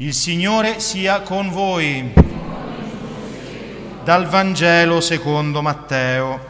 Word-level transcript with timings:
Il 0.00 0.14
Signore 0.14 0.80
sia 0.80 1.20
con 1.20 1.50
voi. 1.50 2.10
Dal 4.02 4.26
Vangelo 4.28 4.98
secondo 5.02 5.60
Matteo. 5.60 6.40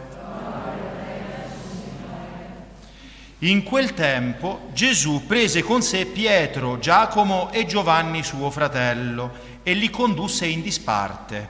In 3.38 3.64
quel 3.64 3.92
tempo 3.92 4.68
Gesù 4.72 5.26
prese 5.26 5.64
con 5.64 5.82
sé 5.82 6.06
Pietro, 6.06 6.78
Giacomo 6.78 7.50
e 7.50 7.66
Giovanni 7.66 8.22
suo 8.22 8.50
fratello 8.50 9.32
e 9.64 9.74
li 9.74 9.90
condusse 9.90 10.46
in 10.46 10.62
disparte 10.62 11.48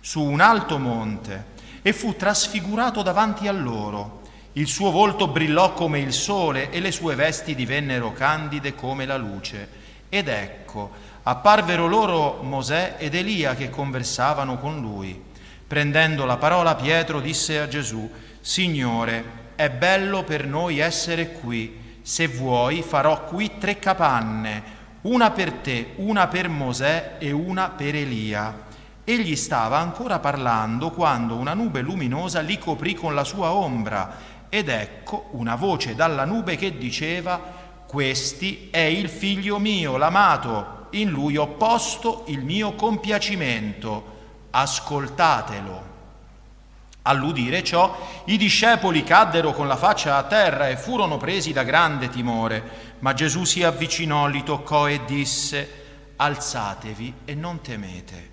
su 0.00 0.22
un 0.22 0.40
alto 0.40 0.78
monte 0.78 1.48
e 1.82 1.92
fu 1.92 2.16
trasfigurato 2.16 3.02
davanti 3.02 3.46
a 3.46 3.52
loro. 3.52 4.22
Il 4.52 4.68
suo 4.68 4.90
volto 4.90 5.28
brillò 5.28 5.74
come 5.74 5.98
il 5.98 6.14
sole 6.14 6.70
e 6.70 6.80
le 6.80 6.92
sue 6.92 7.14
vesti 7.14 7.54
divennero 7.54 8.14
candide 8.14 8.74
come 8.74 9.04
la 9.04 9.18
luce. 9.18 9.80
Ed 10.14 10.28
ecco, 10.28 10.90
apparvero 11.24 11.86
loro 11.86 12.40
Mosè 12.42 12.96
ed 12.98 13.14
Elia 13.14 13.54
che 13.54 13.70
conversavano 13.70 14.58
con 14.58 14.80
lui. 14.80 15.30
Prendendo 15.66 16.24
la 16.24 16.36
parola 16.36 16.74
Pietro 16.74 17.20
disse 17.20 17.58
a 17.58 17.68
Gesù, 17.68 18.10
Signore, 18.40 19.40
è 19.54 19.70
bello 19.70 20.24
per 20.24 20.46
noi 20.46 20.78
essere 20.78 21.32
qui, 21.32 21.98
se 22.02 22.26
vuoi 22.26 22.82
farò 22.82 23.24
qui 23.24 23.52
tre 23.58 23.78
capanne, 23.78 24.80
una 25.02 25.30
per 25.30 25.52
te, 25.52 25.92
una 25.96 26.26
per 26.26 26.48
Mosè 26.48 27.16
e 27.18 27.30
una 27.30 27.70
per 27.70 27.94
Elia. 27.94 28.70
Egli 29.04 29.36
stava 29.36 29.78
ancora 29.78 30.18
parlando 30.18 30.90
quando 30.90 31.36
una 31.36 31.54
nube 31.54 31.80
luminosa 31.80 32.40
li 32.40 32.58
coprì 32.58 32.94
con 32.94 33.14
la 33.14 33.24
sua 33.24 33.52
ombra 33.52 34.30
ed 34.48 34.68
ecco 34.68 35.28
una 35.32 35.54
voce 35.54 35.94
dalla 35.94 36.24
nube 36.24 36.56
che 36.56 36.76
diceva, 36.76 37.40
questi 37.86 38.68
è 38.70 38.78
il 38.78 39.08
figlio 39.08 39.58
mio, 39.58 39.96
l'amato, 39.96 40.81
in 40.92 41.10
lui 41.10 41.36
ho 41.36 41.46
posto 41.48 42.24
il 42.28 42.42
mio 42.42 42.72
compiacimento, 42.72 44.20
ascoltatelo. 44.50 45.90
All'udire 47.02 47.64
ciò, 47.64 47.96
i 48.26 48.36
discepoli 48.36 49.02
caddero 49.02 49.52
con 49.52 49.66
la 49.66 49.76
faccia 49.76 50.16
a 50.16 50.22
terra 50.22 50.68
e 50.68 50.76
furono 50.76 51.16
presi 51.16 51.52
da 51.52 51.64
grande 51.64 52.08
timore, 52.08 52.96
ma 53.00 53.12
Gesù 53.12 53.44
si 53.44 53.62
avvicinò, 53.64 54.26
li 54.28 54.44
toccò 54.44 54.88
e 54.88 55.04
disse, 55.04 55.80
alzatevi 56.16 57.14
e 57.24 57.34
non 57.34 57.60
temete. 57.60 58.30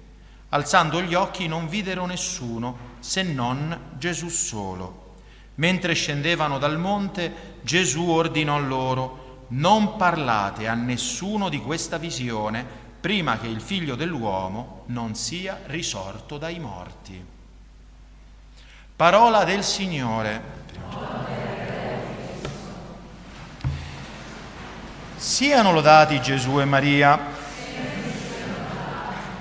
Alzando 0.49 1.01
gli 1.01 1.15
occhi 1.15 1.47
non 1.47 1.67
videro 1.67 2.05
nessuno 2.05 2.97
se 2.99 3.23
non 3.23 3.93
Gesù 3.97 4.29
solo. 4.29 5.15
Mentre 5.55 5.93
scendevano 5.93 6.57
dal 6.57 6.77
monte, 6.77 7.57
Gesù 7.61 8.07
ordinò 8.09 8.59
loro, 8.59 9.28
non 9.49 9.95
parlate 9.95 10.67
a 10.67 10.73
nessuno 10.73 11.49
di 11.49 11.59
questa 11.59 11.97
visione 11.97 12.65
prima 12.99 13.37
che 13.37 13.47
il 13.47 13.61
figlio 13.61 13.95
dell'uomo 13.95 14.83
non 14.87 15.15
sia 15.15 15.59
risorto 15.67 16.37
dai 16.37 16.59
morti. 16.59 17.25
Parola 18.95 19.45
del 19.45 19.63
Signore. 19.63 20.57
Siano 25.15 25.71
lodati 25.71 26.21
Gesù 26.21 26.59
e 26.59 26.65
Maria. 26.65 27.38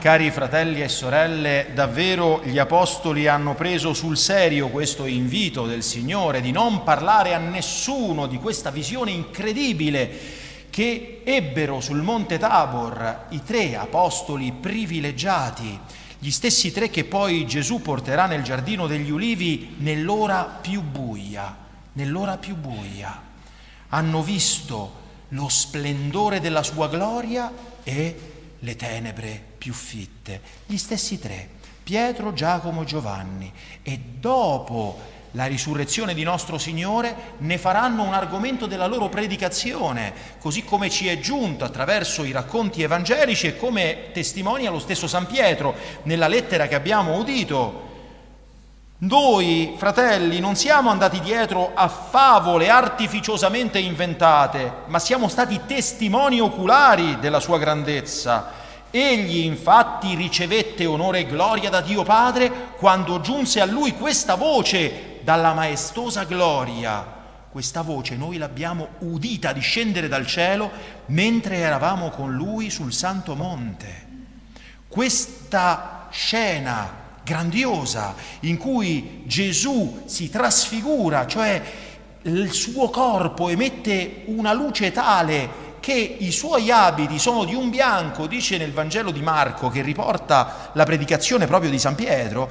Cari 0.00 0.30
fratelli 0.30 0.80
e 0.80 0.88
sorelle, 0.88 1.70
davvero 1.74 2.40
gli 2.44 2.58
apostoli 2.58 3.26
hanno 3.26 3.56
preso 3.56 3.94
sul 3.94 4.16
serio 4.16 4.68
questo 4.68 5.06
invito 5.06 5.66
del 5.66 5.82
Signore 5.82 6.40
di 6.40 6.52
non 6.52 6.84
parlare 6.84 7.34
a 7.34 7.38
nessuno 7.38 8.28
di 8.28 8.36
questa 8.36 8.70
visione 8.70 9.10
incredibile 9.10 10.08
che 10.70 11.22
ebbero 11.24 11.80
sul 11.80 12.00
monte 12.00 12.38
Tabor 12.38 13.24
i 13.30 13.42
tre 13.42 13.74
apostoli 13.74 14.52
privilegiati, 14.52 15.76
gli 16.20 16.30
stessi 16.30 16.70
tre 16.70 16.90
che 16.90 17.02
poi 17.02 17.44
Gesù 17.44 17.82
porterà 17.82 18.26
nel 18.26 18.44
giardino 18.44 18.86
degli 18.86 19.10
ulivi 19.10 19.74
nell'ora 19.78 20.44
più 20.44 20.80
buia, 20.80 21.56
nell'ora 21.94 22.36
più 22.36 22.54
buia. 22.54 23.20
Hanno 23.88 24.22
visto 24.22 24.92
lo 25.30 25.48
splendore 25.48 26.38
della 26.38 26.62
sua 26.62 26.86
gloria 26.86 27.52
e 27.82 28.27
le 28.60 28.76
tenebre 28.76 29.42
più 29.58 29.72
fitte, 29.72 30.40
gli 30.66 30.76
stessi 30.76 31.18
tre, 31.18 31.48
Pietro, 31.82 32.32
Giacomo 32.32 32.82
e 32.82 32.86
Giovanni, 32.86 33.52
e 33.82 33.98
dopo 33.98 35.16
la 35.32 35.46
risurrezione 35.46 36.14
di 36.14 36.22
nostro 36.22 36.58
Signore 36.58 37.34
ne 37.38 37.58
faranno 37.58 38.02
un 38.02 38.14
argomento 38.14 38.66
della 38.66 38.86
loro 38.86 39.08
predicazione, 39.08 40.12
così 40.38 40.64
come 40.64 40.90
ci 40.90 41.06
è 41.06 41.18
giunto 41.18 41.64
attraverso 41.64 42.24
i 42.24 42.30
racconti 42.30 42.82
evangelici 42.82 43.46
e 43.46 43.56
come 43.56 44.10
testimonia 44.12 44.70
lo 44.70 44.78
stesso 44.78 45.06
San 45.06 45.26
Pietro 45.26 45.74
nella 46.04 46.28
lettera 46.28 46.66
che 46.66 46.74
abbiamo 46.74 47.16
udito. 47.16 47.87
Noi, 49.00 49.74
fratelli, 49.76 50.40
non 50.40 50.56
siamo 50.56 50.90
andati 50.90 51.20
dietro 51.20 51.70
a 51.72 51.86
favole 51.86 52.68
artificiosamente 52.68 53.78
inventate, 53.78 54.72
ma 54.86 54.98
siamo 54.98 55.28
stati 55.28 55.60
testimoni 55.66 56.40
oculari 56.40 57.16
della 57.20 57.38
sua 57.38 57.58
grandezza. 57.58 58.50
Egli 58.90 59.44
infatti 59.44 60.16
ricevette 60.16 60.84
onore 60.84 61.20
e 61.20 61.26
gloria 61.26 61.70
da 61.70 61.80
Dio 61.80 62.02
Padre 62.02 62.50
quando 62.76 63.20
giunse 63.20 63.60
a 63.60 63.66
lui 63.66 63.94
questa 63.94 64.34
voce 64.34 65.20
dalla 65.22 65.52
maestosa 65.52 66.24
gloria. 66.24 67.06
Questa 67.52 67.82
voce 67.82 68.16
noi 68.16 68.36
l'abbiamo 68.36 68.88
udita 68.98 69.52
discendere 69.52 70.08
dal 70.08 70.26
cielo 70.26 70.72
mentre 71.06 71.58
eravamo 71.58 72.10
con 72.10 72.32
lui 72.32 72.68
sul 72.68 72.92
Santo 72.92 73.36
Monte. 73.36 74.06
Questa 74.88 76.08
scena 76.10 76.97
grandiosa 77.28 78.14
in 78.40 78.56
cui 78.56 79.22
Gesù 79.26 80.04
si 80.06 80.30
trasfigura, 80.30 81.26
cioè 81.26 81.62
il 82.22 82.50
suo 82.52 82.88
corpo 82.88 83.50
emette 83.50 84.22
una 84.26 84.54
luce 84.54 84.90
tale 84.92 85.66
che 85.78 85.92
i 85.92 86.32
suoi 86.32 86.70
abiti 86.70 87.18
sono 87.18 87.44
di 87.44 87.54
un 87.54 87.68
bianco, 87.68 88.26
dice 88.26 88.56
nel 88.56 88.72
Vangelo 88.72 89.10
di 89.10 89.20
Marco 89.20 89.68
che 89.68 89.82
riporta 89.82 90.70
la 90.72 90.84
predicazione 90.84 91.46
proprio 91.46 91.70
di 91.70 91.78
San 91.78 91.94
Pietro, 91.94 92.50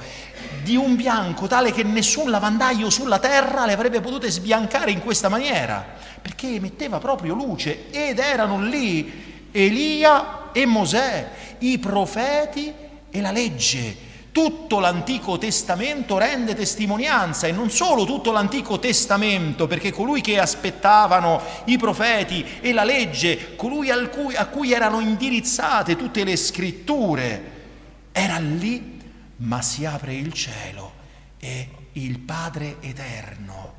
di 0.62 0.76
un 0.76 0.94
bianco 0.94 1.48
tale 1.48 1.72
che 1.72 1.82
nessun 1.82 2.30
lavandaio 2.30 2.88
sulla 2.88 3.18
terra 3.18 3.66
le 3.66 3.72
avrebbe 3.72 4.00
potute 4.00 4.30
sbiancare 4.30 4.92
in 4.92 5.00
questa 5.00 5.28
maniera, 5.28 5.84
perché 6.22 6.54
emetteva 6.54 6.98
proprio 6.98 7.34
luce 7.34 7.90
ed 7.90 8.18
erano 8.18 8.60
lì 8.62 9.48
Elia 9.50 10.50
e 10.52 10.66
Mosè, 10.66 11.30
i 11.58 11.78
profeti 11.78 12.72
e 13.10 13.20
la 13.20 13.32
legge 13.32 14.06
tutto 14.32 14.78
l'Antico 14.78 15.38
Testamento 15.38 16.18
rende 16.18 16.54
testimonianza 16.54 17.46
e 17.46 17.52
non 17.52 17.70
solo 17.70 18.04
tutto 18.04 18.30
l'Antico 18.32 18.78
Testamento, 18.78 19.66
perché 19.66 19.92
colui 19.92 20.20
che 20.20 20.38
aspettavano 20.38 21.40
i 21.64 21.76
profeti 21.76 22.44
e 22.60 22.72
la 22.72 22.84
legge, 22.84 23.56
colui 23.56 23.90
a 23.90 24.06
cui, 24.08 24.34
a 24.34 24.46
cui 24.46 24.72
erano 24.72 25.00
indirizzate 25.00 25.96
tutte 25.96 26.24
le 26.24 26.36
scritture, 26.36 27.56
era 28.12 28.38
lì, 28.38 29.00
ma 29.36 29.62
si 29.62 29.84
apre 29.84 30.14
il 30.14 30.32
cielo 30.32 30.92
e 31.38 31.68
il 31.92 32.18
Padre 32.18 32.76
Eterno 32.80 33.78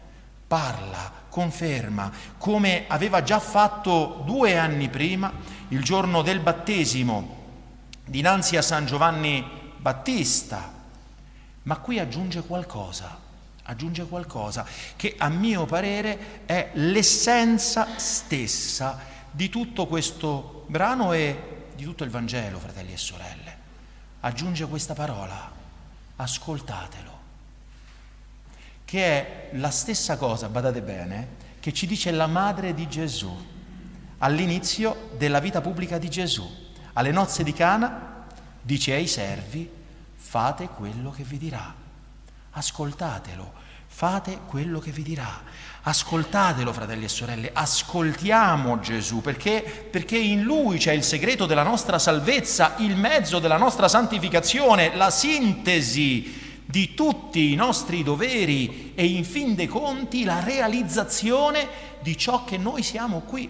parla, 0.50 1.12
conferma, 1.30 2.12
come 2.40 2.86
aveva 2.88 3.22
già 3.22 3.40
fatto 3.40 4.24
due 4.26 4.58
anni 4.58 4.90
prima, 4.90 5.32
il 5.68 5.84
giorno 5.84 6.24
del 6.24 6.40
battesimo, 6.40 7.38
dinanzi 8.04 8.58
a 8.58 8.64
San 8.64 8.88
Giovanni 8.88 9.46
Battista, 9.80 10.72
ma 11.64 11.78
qui 11.78 12.00
aggiunge 12.00 12.42
qualcosa, 12.42 13.18
aggiunge 13.64 14.06
qualcosa 14.06 14.66
che 14.96 15.16
a 15.18 15.30
mio 15.30 15.66
parere 15.66 16.46
è 16.46 16.72
l'essenza 16.74 17.98
stessa 17.98 19.00
di 19.32 19.48
tutto 19.48 19.88
questo 19.88 20.66
brano 20.68 21.14
e 21.14 21.68
di 21.76 21.84
tutto 21.84 22.04
il 22.04 22.10
Vangelo, 22.10 22.60
fratelli 22.60 22.92
e 22.92 22.98
sorelle. 22.98 23.58
Aggiunge 24.20 24.66
questa 24.68 24.94
parola, 24.94 25.50
ascoltatelo, 26.18 27.18
che 28.84 29.06
è 29.06 29.50
la 29.54 29.70
stessa 29.70 30.18
cosa, 30.18 30.50
badate 30.50 30.82
bene, 30.82 31.28
che 31.62 31.72
ci 31.72 31.88
dice 31.88 32.12
la 32.12 32.28
madre 32.28 32.74
di 32.74 32.90
Gesù 32.90 33.34
all'inizio 34.18 35.12
della 35.18 35.40
vita 35.40 35.62
pubblica 35.62 35.98
di 35.98 36.10
Gesù. 36.10 36.68
Alle 36.94 37.12
nozze 37.12 37.44
di 37.44 37.54
Cana 37.54 38.09
dice 38.70 38.94
ai 38.94 39.08
servi, 39.08 39.68
fate 40.16 40.68
quello 40.68 41.10
che 41.10 41.24
vi 41.24 41.40
dirà, 41.40 41.74
ascoltatelo, 42.52 43.52
fate 43.88 44.42
quello 44.46 44.78
che 44.78 44.92
vi 44.92 45.02
dirà, 45.02 45.42
ascoltatelo 45.82 46.72
fratelli 46.72 47.06
e 47.06 47.10
sorelle, 47.10 47.50
ascoltiamo 47.52 48.80
Gesù 48.80 49.22
perché, 49.22 49.88
perché 49.90 50.20
in 50.20 50.44
Lui 50.44 50.78
c'è 50.78 50.92
il 50.92 51.02
segreto 51.02 51.48
della 51.48 51.64
nostra 51.64 51.98
salvezza, 51.98 52.76
il 52.78 52.96
mezzo 52.96 53.40
della 53.40 53.58
nostra 53.58 53.88
santificazione, 53.88 54.96
la 54.96 55.10
sintesi 55.10 56.62
di 56.64 56.94
tutti 56.94 57.52
i 57.52 57.56
nostri 57.56 58.04
doveri 58.04 58.92
e 58.94 59.04
in 59.04 59.26
fin 59.26 59.56
dei 59.56 59.66
conti 59.66 60.26
la 60.26 60.44
realizzazione 60.44 61.68
di 62.02 62.16
ciò 62.16 62.44
che 62.46 62.58
noi 62.58 62.84
siamo 62.84 63.22
qui, 63.22 63.50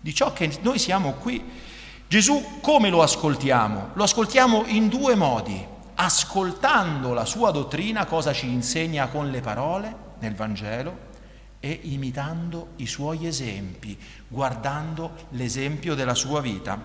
di 0.00 0.12
ciò 0.12 0.32
che 0.32 0.50
noi 0.62 0.80
siamo 0.80 1.12
qui 1.12 1.66
Gesù 2.08 2.60
come 2.62 2.88
lo 2.88 3.02
ascoltiamo? 3.02 3.90
Lo 3.92 4.02
ascoltiamo 4.02 4.64
in 4.68 4.88
due 4.88 5.14
modi. 5.14 5.62
Ascoltando 5.96 7.12
la 7.12 7.26
sua 7.26 7.50
dottrina, 7.50 8.06
cosa 8.06 8.32
ci 8.32 8.48
insegna 8.48 9.08
con 9.08 9.30
le 9.30 9.42
parole 9.42 9.94
nel 10.20 10.34
Vangelo, 10.34 11.06
e 11.60 11.80
imitando 11.82 12.68
i 12.76 12.86
suoi 12.86 13.26
esempi, 13.26 13.98
guardando 14.26 15.26
l'esempio 15.30 15.94
della 15.94 16.14
sua 16.14 16.40
vita. 16.40 16.80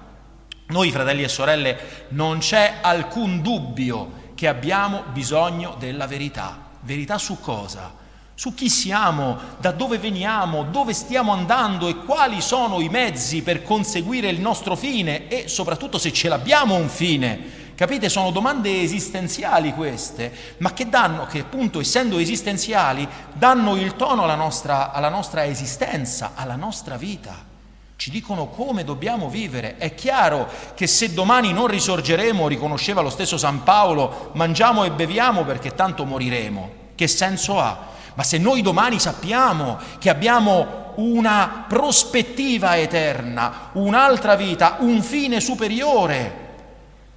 Noi, 0.68 0.92
fratelli 0.92 1.24
e 1.24 1.30
sorelle, 1.30 2.08
non 2.10 2.40
c'è 2.40 2.80
alcun 2.82 3.42
dubbio 3.42 4.32
che 4.36 4.50
abbiamo 4.50 5.04
bisogno 5.14 5.78
della 5.80 6.06
verità. 6.06 6.72
Verità 6.82 7.18
su 7.18 7.40
cosa? 7.40 7.94
Su 8.36 8.54
chi 8.56 8.70
siamo, 8.70 9.38
da 9.60 9.72
dove 9.72 9.98
veniamo, 9.98 10.64
dove 10.64 10.94
stiamo 10.94 11.32
andando 11.32 11.88
e 11.88 11.98
quali 11.98 12.42
sono 12.42 12.80
i 12.82 12.90
mezzi 12.90 13.44
per 13.44 13.62
conseguire 13.62 14.30
il 14.30 14.40
nostro 14.40 14.76
fine 14.76 15.28
e 15.28 15.48
soprattutto 15.48 15.98
se 15.98 16.12
ce 16.12 16.30
l'abbiamo 16.30 16.76
un 16.76 16.90
fine. 16.90 17.62
Capite? 17.76 18.10
Sono 18.10 18.32
domande 18.32 18.82
esistenziali 18.82 19.74
queste, 19.74 20.32
ma 20.58 20.74
che 20.74 20.90
danno, 20.90 21.26
che 21.26 21.40
appunto 21.40 21.80
essendo 21.80 22.18
esistenziali, 22.18 23.08
danno 23.34 23.76
il 23.76 23.96
tono 23.96 24.24
alla 24.24 24.36
nostra, 24.36 24.92
alla 24.92 25.10
nostra 25.10 25.46
esistenza, 25.46 26.32
alla 26.36 26.56
nostra 26.56 26.98
vita. 26.98 27.52
Ci 27.96 28.12
dicono 28.12 28.48
come 28.48 28.84
dobbiamo 28.84 29.30
vivere. 29.30 29.78
È 29.78 29.96
chiaro 29.96 30.50
che 30.76 30.88
se 30.88 31.14
domani 31.14 31.54
non 31.54 31.68
risorgeremo, 31.68 32.48
riconosceva 32.48 33.02
lo 33.02 33.10
stesso 33.10 33.38
San 33.38 33.64
Paolo, 33.64 34.32
mangiamo 34.34 34.84
e 34.84 34.92
beviamo 34.92 35.44
perché 35.44 35.74
tanto 35.74 36.04
moriremo. 36.06 36.82
Che 36.96 37.08
senso 37.08 37.60
ha? 37.60 37.92
Ma 38.16 38.24
se 38.24 38.38
noi 38.38 38.62
domani 38.62 39.00
sappiamo 39.00 39.80
che 39.98 40.10
abbiamo 40.10 40.82
una 40.96 41.66
prospettiva 41.68 42.78
eterna, 42.78 43.70
un'altra 43.74 44.36
vita, 44.36 44.78
un 44.80 45.02
fine 45.02 45.40
superiore 45.40 46.42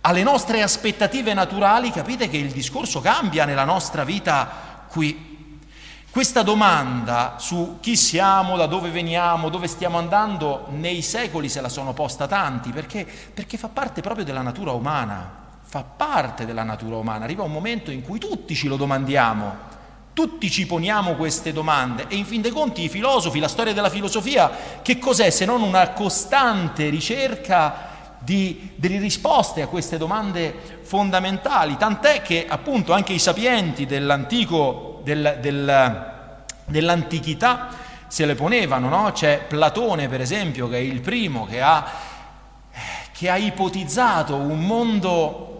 alle 0.02 0.22
nostre 0.22 0.62
aspettative 0.62 1.34
naturali, 1.34 1.90
capite 1.90 2.28
che 2.28 2.36
il 2.36 2.52
discorso 2.52 3.00
cambia 3.00 3.44
nella 3.44 3.64
nostra 3.64 4.04
vita 4.04 4.48
qui. 4.88 5.34
Questa 6.08 6.42
domanda 6.42 7.34
su 7.38 7.76
chi 7.80 7.94
siamo, 7.94 8.56
da 8.56 8.66
dove 8.66 8.88
veniamo, 8.88 9.50
dove 9.50 9.66
stiamo 9.66 9.98
andando, 9.98 10.66
nei 10.70 11.02
secoli 11.02 11.50
se 11.50 11.60
la 11.60 11.68
sono 11.68 11.92
posta 11.92 12.26
tanti, 12.26 12.70
perché, 12.70 13.06
perché 13.34 13.58
fa 13.58 13.68
parte 13.68 14.00
proprio 14.00 14.24
della 14.24 14.40
natura 14.40 14.70
umana, 14.70 15.28
fa 15.62 15.82
parte 15.82 16.46
della 16.46 16.62
natura 16.62 16.96
umana. 16.96 17.24
Arriva 17.24 17.42
un 17.42 17.52
momento 17.52 17.90
in 17.90 18.02
cui 18.02 18.18
tutti 18.18 18.54
ce 18.54 18.68
lo 18.68 18.76
domandiamo. 18.76 19.74
Tutti 20.16 20.50
ci 20.50 20.64
poniamo 20.64 21.14
queste 21.14 21.52
domande 21.52 22.06
e 22.08 22.16
in 22.16 22.24
fin 22.24 22.40
dei 22.40 22.50
conti 22.50 22.82
i 22.82 22.88
filosofi, 22.88 23.38
la 23.38 23.48
storia 23.48 23.74
della 23.74 23.90
filosofia, 23.90 24.50
che 24.80 24.98
cos'è 24.98 25.28
se 25.28 25.44
non 25.44 25.60
una 25.60 25.90
costante 25.90 26.88
ricerca 26.88 28.14
di, 28.20 28.70
delle 28.76 28.98
risposte 28.98 29.60
a 29.60 29.66
queste 29.66 29.98
domande 29.98 30.80
fondamentali? 30.80 31.76
Tant'è 31.76 32.22
che 32.22 32.46
appunto 32.48 32.94
anche 32.94 33.12
i 33.12 33.18
sapienti 33.18 33.84
dell'antico, 33.84 35.02
del, 35.04 35.36
del, 35.42 36.12
dell'antichità 36.64 37.68
se 38.06 38.24
le 38.24 38.34
ponevano, 38.34 38.88
no? 38.88 39.12
C'è 39.12 39.44
Platone 39.46 40.08
per 40.08 40.22
esempio 40.22 40.66
che 40.66 40.76
è 40.76 40.80
il 40.80 41.02
primo 41.02 41.44
che 41.44 41.60
ha, 41.60 41.92
che 43.12 43.28
ha 43.28 43.36
ipotizzato 43.36 44.34
un 44.34 44.60
mondo 44.60 45.55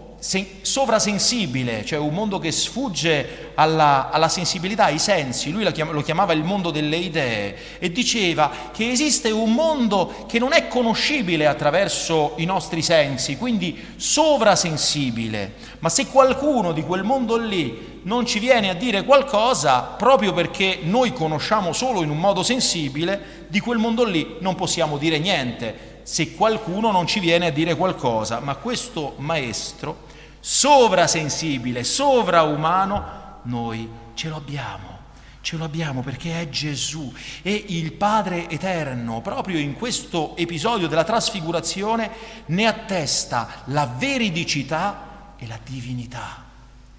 sovrasensibile, 0.61 1.85
cioè 1.85 1.97
un 1.99 2.13
mondo 2.13 2.37
che 2.37 2.51
sfugge 2.51 3.51
alla, 3.55 4.09
alla 4.09 4.27
sensibilità, 4.27 4.85
ai 4.85 4.99
sensi, 4.99 5.51
lui 5.51 5.63
lo 5.63 6.01
chiamava 6.01 6.33
il 6.33 6.43
mondo 6.43 6.69
delle 6.69 6.97
idee 6.97 7.55
e 7.79 7.89
diceva 7.93 8.51
che 8.73 8.91
esiste 8.91 9.31
un 9.31 9.53
mondo 9.53 10.25
che 10.27 10.37
non 10.37 10.51
è 10.51 10.67
conoscibile 10.67 11.47
attraverso 11.47 12.33
i 12.37 12.45
nostri 12.45 12.81
sensi, 12.81 13.37
quindi 13.37 13.81
sovrasensibile, 13.95 15.53
ma 15.79 15.87
se 15.87 16.07
qualcuno 16.07 16.73
di 16.73 16.81
quel 16.81 17.03
mondo 17.03 17.37
lì 17.37 18.01
non 18.03 18.25
ci 18.25 18.39
viene 18.39 18.69
a 18.69 18.73
dire 18.73 19.05
qualcosa, 19.05 19.79
proprio 19.81 20.33
perché 20.33 20.79
noi 20.81 21.13
conosciamo 21.13 21.71
solo 21.71 22.03
in 22.03 22.09
un 22.09 22.19
modo 22.19 22.43
sensibile, 22.43 23.45
di 23.47 23.61
quel 23.61 23.77
mondo 23.77 24.03
lì 24.03 24.35
non 24.39 24.55
possiamo 24.55 24.97
dire 24.97 25.19
niente. 25.19 25.95
Se 26.03 26.35
qualcuno 26.35 26.91
non 26.91 27.05
ci 27.05 27.19
viene 27.19 27.47
a 27.47 27.51
dire 27.51 27.75
qualcosa, 27.75 28.39
ma 28.39 28.55
questo 28.55 29.15
maestro 29.17 30.06
sovrasensibile, 30.47 31.83
sovraumano, 31.83 33.41
noi 33.43 33.89
ce 34.13 34.29
lo 34.29 34.37
abbiamo. 34.37 34.95
Ce 35.41 35.57
lo 35.57 35.65
abbiamo 35.65 36.01
perché 36.01 36.39
è 36.39 36.49
Gesù 36.49 37.13
e 37.41 37.65
il 37.67 37.91
Padre 37.91 38.49
Eterno, 38.49 39.21
proprio 39.21 39.59
in 39.59 39.75
questo 39.75 40.37
episodio 40.37 40.87
della 40.87 41.03
trasfigurazione, 41.03 42.09
ne 42.45 42.65
attesta 42.65 43.63
la 43.65 43.85
veridicità 43.85 45.33
e 45.37 45.47
la 45.47 45.59
divinità. 45.61 46.45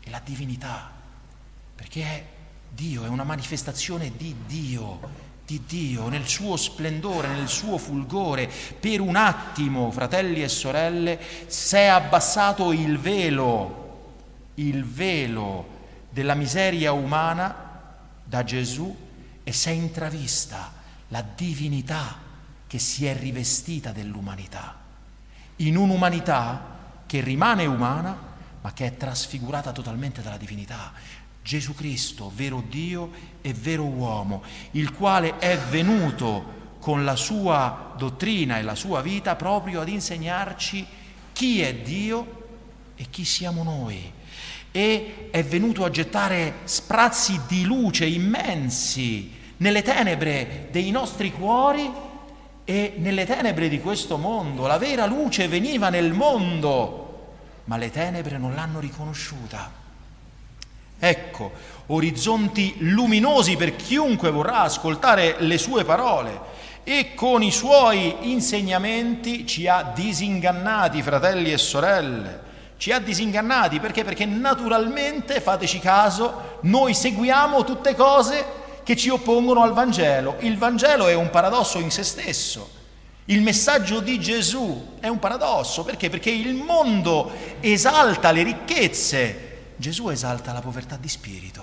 E 0.01 0.11
la 0.11 0.21
divinità, 0.23 0.91
perché 1.75 2.03
è 2.03 2.25
Dio, 2.69 3.05
è 3.05 3.09
una 3.09 3.25
manifestazione 3.25 4.13
di 4.15 4.35
Dio 4.47 5.28
di 5.49 5.63
Dio 5.67 6.09
nel 6.09 6.27
suo 6.27 6.59
splendore, 6.59 7.29
nel 7.29 7.49
suo 7.49 7.79
fulgore. 7.79 8.51
Per 8.79 9.01
un 9.01 9.17
attimo, 9.17 9.91
fratelli 9.91 10.43
e 10.43 10.49
sorelle, 10.49 11.19
si 11.47 11.77
è 11.77 11.87
abbassato 11.87 12.71
il 12.71 12.99
velo, 12.99 14.11
il 14.57 14.85
velo 14.85 15.77
della 16.11 16.35
miseria 16.35 16.93
umana 16.93 17.57
da 18.23 18.45
Gesù 18.45 18.95
e 19.43 19.53
si 19.55 19.71
è 19.71 19.73
intravista 19.73 20.71
la 21.09 21.25
divinità 21.35 22.19
che 22.67 22.79
si 22.79 23.07
è 23.07 23.17
rivestita 23.17 23.91
dell'umanità. 23.91 24.77
In 25.57 25.79
un'umanità 25.79 26.77
che 27.07 27.23
rimane 27.23 27.65
umana, 27.65 28.15
ma 28.61 28.73
che 28.75 28.85
è 28.85 28.97
trasfigurata 28.99 29.73
totalmente 29.73 30.21
dalla 30.21 30.37
divinità. 30.37 30.93
Gesù 31.49 31.75
Cristo, 31.75 32.31
vero 32.35 32.63
Dio 32.69 33.11
e 33.41 33.55
vero 33.55 33.85
uomo, 33.85 34.43
il 34.73 34.93
quale 34.93 35.39
è 35.39 35.57
venuto 35.57 36.77
con 36.79 37.07
la 37.07 37.17
sua 37.17 37.95
dottrina 37.97 38.59
e 38.59 38.63
la 38.63 38.75
sua 38.75 39.01
vita 39.01 39.35
proprio 39.35 39.81
ad 39.81 39.89
insegnarci 39.89 40.87
chi 41.33 41.63
è 41.63 41.75
Dio 41.75 42.49
e 42.97 43.07
chi 43.09 43.25
siamo 43.25 43.63
noi. 43.63 44.13
E 44.71 45.29
è 45.31 45.43
venuto 45.43 45.87
a 45.87 45.91
gettare 45.91 46.57
sprazzi 46.65 47.41
di 47.49 47.65
luce 47.65 48.05
immensi 48.05 49.33
nelle 49.57 49.81
tenebre 49.81 50.69
dei 50.71 50.91
nostri 50.91 51.33
cuori 51.33 51.91
e 52.63 52.93
nelle 52.99 53.25
tenebre 53.25 53.71
di 53.71 53.81
questo 53.81 54.19
mondo. 54.19 54.67
La 54.67 54.77
vera 54.77 55.07
luce 55.07 55.49
veniva 55.49 55.89
nel 55.89 56.13
mondo, 56.13 57.31
ma 57.65 57.79
le 57.79 57.91
tenebre 57.91 58.37
non 58.37 58.55
l'hanno 58.55 58.81
riconosciuta. 58.81 59.87
Ecco, 60.99 61.53
orizzonti 61.87 62.77
luminosi 62.79 63.57
per 63.57 63.77
chiunque 63.77 64.31
vorrà 64.31 64.63
ascoltare 64.63 65.37
le 65.39 65.57
sue 65.59 65.85
parole 65.85 66.57
e 66.83 67.15
con 67.15 67.43
i 67.43 67.53
suoi 67.53 68.31
insegnamenti 68.33 69.47
ci 69.47 69.69
ha 69.69 69.93
disingannati, 69.95 71.03
fratelli 71.03 71.53
e 71.53 71.59
sorelle. 71.59 72.47
Ci 72.79 72.93
ha 72.93 72.99
disingannati 72.99 73.79
perché? 73.79 74.05
Perché 74.05 74.25
naturalmente, 74.25 75.41
fateci 75.41 75.81
caso, 75.81 76.59
noi 76.63 76.95
seguiamo 76.95 77.65
tutte 77.65 77.95
cose 77.95 78.45
che 78.85 78.97
ci 78.97 79.11
oppongono 79.11 79.63
al 79.63 79.75
Vangelo. 79.75 80.37
Il 80.41 80.57
Vangelo 80.57 81.09
è 81.09 81.15
un 81.15 81.29
paradosso 81.31 81.79
in 81.79 81.91
se 81.91 82.03
stesso. 82.03 82.71
Il 83.27 83.43
messaggio 83.43 84.01
di 84.01 84.19
Gesù 84.19 84.97
è 85.01 85.09
un 85.09 85.19
paradosso 85.19 85.85
perché? 85.85 86.09
Perché 86.09 86.31
il 86.31 86.55
mondo 86.55 87.31
esalta 87.61 88.31
le 88.31 88.43
ricchezze, 88.43 89.48
Gesù 89.79 90.09
esalta 90.09 90.53
la 90.53 90.61
povertà 90.61 90.97
di 91.01 91.09
spirito. 91.09 91.63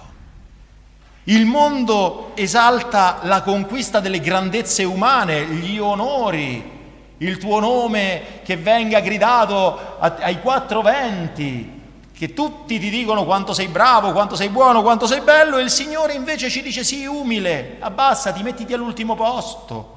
Il 1.26 1.46
mondo 1.46 2.32
esalta 2.36 3.20
la 3.24 3.42
conquista 3.42 4.00
delle 4.00 4.22
grandezze 4.22 4.86
umane, 4.86 5.46
gli 5.48 5.78
onori, 5.78 6.72
il 7.18 7.38
tuo 7.38 7.60
nome 7.60 8.40
che 8.46 8.56
venga 8.56 9.02
gridato 9.02 9.98
ai 10.00 10.40
quattro 10.40 10.82
venti, 10.82 11.82
che 12.14 12.34
tutti 12.34 12.80
ti 12.80 12.90
dicono 12.90 13.26
quanto 13.26 13.54
sei 13.54 13.68
bravo, 13.68 14.14
quanto 14.14 14.38
sei 14.38 14.48
buono, 14.48 14.82
quanto 14.82 15.08
sei 15.08 15.20
bello, 15.20 15.58
e 15.58 15.64
il 15.64 15.70
Signore 15.70 16.14
invece 16.14 16.50
ci 16.50 16.62
dice 16.62 16.86
sii 16.86 17.08
umile, 17.08 17.76
abbassati, 17.82 18.44
mettiti 18.44 18.74
all'ultimo 18.74 19.16
posto. 19.16 19.95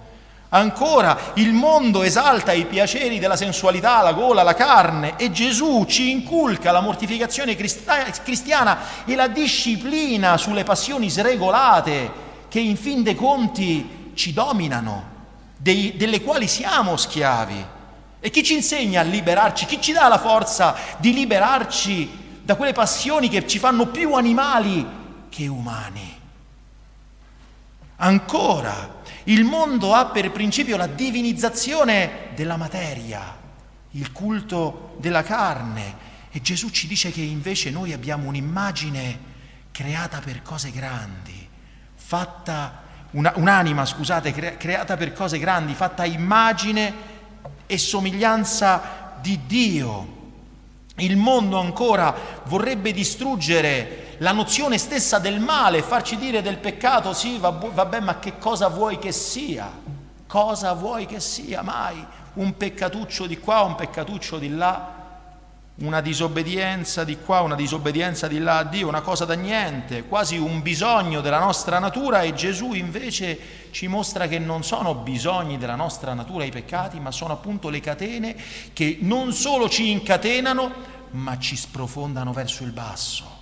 Ancora, 0.51 1.33
il 1.35 1.53
mondo 1.53 2.03
esalta 2.03 2.53
i 2.53 2.65
piaceri 2.65 3.19
della 3.19 3.37
sensualità, 3.37 4.01
la 4.03 4.15
gola, 4.15 4.43
la 4.43 4.55
carne 4.55 5.15
e 5.17 5.31
Gesù 5.31 5.85
ci 5.87 6.11
inculca 6.11 6.73
la 6.73 6.81
mortificazione 6.81 7.55
cristiana 7.55 8.79
e 9.05 9.15
la 9.15 9.29
disciplina 9.29 10.39
sulle 10.39 10.65
passioni 10.65 11.11
sregolate 11.11 12.27
che 12.49 12.61
in 12.61 12.79
fin 12.79 13.03
dei 13.03 13.15
conti 13.15 14.13
ci 14.15 14.33
dominano, 14.33 15.17
dei, 15.59 15.97
delle 15.99 16.23
quali 16.23 16.49
siamo 16.49 16.97
schiavi. 16.97 17.67
E 18.19 18.31
chi 18.31 18.43
ci 18.43 18.55
insegna 18.55 19.03
a 19.03 19.05
liberarci? 19.05 19.67
Chi 19.67 19.81
ci 19.83 19.93
dà 19.93 20.09
la 20.09 20.19
forza 20.19 20.75
di 20.97 21.13
liberarci 21.13 22.41
da 22.43 22.57
quelle 22.57 22.73
passioni 22.73 23.29
che 23.29 23.47
ci 23.47 23.59
fanno 23.59 23.89
più 23.89 24.15
animali 24.15 24.87
che 25.29 25.47
umani? 25.47 26.17
Ancora, 28.01 29.03
il 29.25 29.43
mondo 29.43 29.93
ha 29.93 30.07
per 30.07 30.31
principio 30.31 30.77
la 30.77 30.87
divinizzazione 30.87 32.29
della 32.35 32.57
materia, 32.57 33.37
il 33.93 34.13
culto 34.13 34.97
della 35.01 35.25
carne. 35.25 36.07
E 36.31 36.41
Gesù 36.41 36.71
ci 36.71 36.87
dice 36.87 37.11
che 37.11 37.23
invece 37.23 37.71
noi 37.71 37.93
abbiamo 37.93 38.29
un'immagine 38.29 39.27
creata 39.73 40.21
per 40.21 40.43
cose 40.43 40.71
grandi, 40.71 41.49
fatta, 41.97 42.83
una, 43.13 43.33
un'anima, 43.35 43.85
scusate, 43.85 44.33
cre, 44.33 44.57
creata 44.57 44.97
per 44.97 45.13
cose 45.13 45.39
grandi, 45.41 45.75
fatta 45.75 46.05
immagine 46.05 46.95
e 47.67 47.79
somiglianza 47.79 49.17
di 49.21 49.41
Dio. 49.45 50.17
Il 50.97 51.17
mondo 51.17 51.59
ancora 51.59 52.15
vorrebbe 52.45 52.93
distruggere 52.93 54.08
la 54.19 54.33
nozione 54.33 54.79
stessa 54.79 55.19
del 55.19 55.41
male, 55.41 55.83
farci 55.83 56.17
dire 56.17 56.43
del 56.43 56.59
peccato, 56.59 57.13
sì, 57.13 57.39
vabbè, 57.39 58.01
ma 58.01 58.19
che 58.19 58.39
cosa 58.39 58.69
vuoi 58.69 58.99
che 58.99 59.13
sia? 59.13 59.71
Cosa 60.27 60.73
vuoi 60.75 61.07
che 61.07 61.21
sia 61.21 61.63
mai? 61.63 62.05
Un 62.35 62.57
peccatuccio 62.57 63.27
di 63.27 63.39
qua, 63.39 63.63
un 63.63 63.75
peccatuccio 63.75 64.39
di 64.39 64.51
là, 64.51 64.99
una 65.81 66.01
disobbedienza 66.01 67.05
di 67.05 67.19
qua, 67.19 67.41
una 67.41 67.55
disobbedienza 67.55 68.27
di 68.27 68.39
là 68.39 68.59
a 68.59 68.65
Dio, 68.65 68.89
una 68.89 69.01
cosa 69.01 69.25
da 69.25 69.35
niente, 69.35 70.05
quasi 70.05 70.37
un 70.37 70.61
bisogno 70.61 71.21
della 71.21 71.39
nostra 71.39 71.79
natura 71.79 72.23
e 72.23 72.35
Gesù 72.35 72.73
invece 72.73 73.39
ci 73.71 73.87
mostra 73.87 74.27
che 74.27 74.41
non 74.41 74.65
sono 74.65 74.95
bisogni 74.95 75.57
della 75.57 75.77
nostra 75.77 76.15
natura 76.15 76.45
i 76.45 76.51
peccati, 76.51 76.99
ma 76.99 77.13
sono 77.13 77.33
appunto 77.35 77.69
le 77.69 77.79
catene 77.79 78.35
che 78.73 78.99
non 79.03 79.33
solo 79.33 79.69
ci 79.69 79.91
incatenano, 79.91 80.97
ma 81.11 81.39
ci 81.39 81.57
sprofondano 81.57 82.33
verso 82.33 82.65
il 82.65 82.73
basso, 82.73 83.38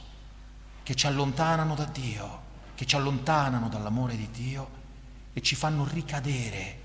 che 0.86 0.94
ci 0.94 1.08
allontanano 1.08 1.74
da 1.74 1.84
Dio, 1.86 2.42
che 2.76 2.86
ci 2.86 2.94
allontanano 2.94 3.68
dall'amore 3.68 4.16
di 4.16 4.28
Dio 4.30 4.70
e 5.32 5.42
ci 5.42 5.56
fanno 5.56 5.84
ricadere 5.84 6.78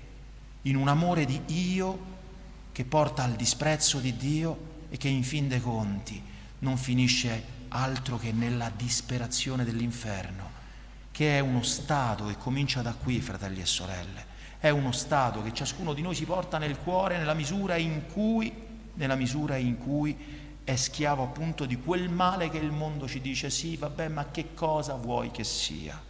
in 0.62 0.74
un 0.74 0.88
amore 0.88 1.24
di 1.24 1.40
io 1.46 1.98
che 2.72 2.84
porta 2.84 3.22
al 3.22 3.36
disprezzo 3.36 4.00
di 4.00 4.16
Dio 4.16 4.86
e 4.90 4.96
che 4.96 5.06
in 5.06 5.22
fin 5.22 5.46
dei 5.46 5.60
conti 5.60 6.20
non 6.58 6.76
finisce 6.78 7.44
altro 7.68 8.18
che 8.18 8.32
nella 8.32 8.72
disperazione 8.74 9.64
dell'inferno, 9.64 10.50
che 11.12 11.36
è 11.36 11.38
uno 11.38 11.62
stato 11.62 12.28
e 12.28 12.36
comincia 12.36 12.82
da 12.82 12.94
qui, 12.94 13.20
fratelli 13.20 13.60
e 13.60 13.66
sorelle, 13.66 14.26
è 14.58 14.70
uno 14.70 14.90
stato 14.90 15.44
che 15.44 15.54
ciascuno 15.54 15.92
di 15.92 16.02
noi 16.02 16.16
si 16.16 16.24
porta 16.24 16.58
nel 16.58 16.76
cuore 16.76 17.18
nella 17.18 17.34
misura 17.34 17.76
in 17.76 18.06
cui, 18.12 18.52
nella 18.94 19.14
misura 19.14 19.54
in 19.54 19.78
cui 19.78 20.42
è 20.64 20.76
schiavo 20.76 21.22
appunto 21.22 21.64
di 21.64 21.76
quel 21.76 22.08
male 22.08 22.48
che 22.50 22.58
il 22.58 22.70
mondo 22.70 23.08
ci 23.08 23.20
dice 23.20 23.50
sì, 23.50 23.76
vabbè, 23.76 24.08
ma 24.08 24.30
che 24.30 24.54
cosa 24.54 24.94
vuoi 24.94 25.30
che 25.30 25.44
sia? 25.44 26.00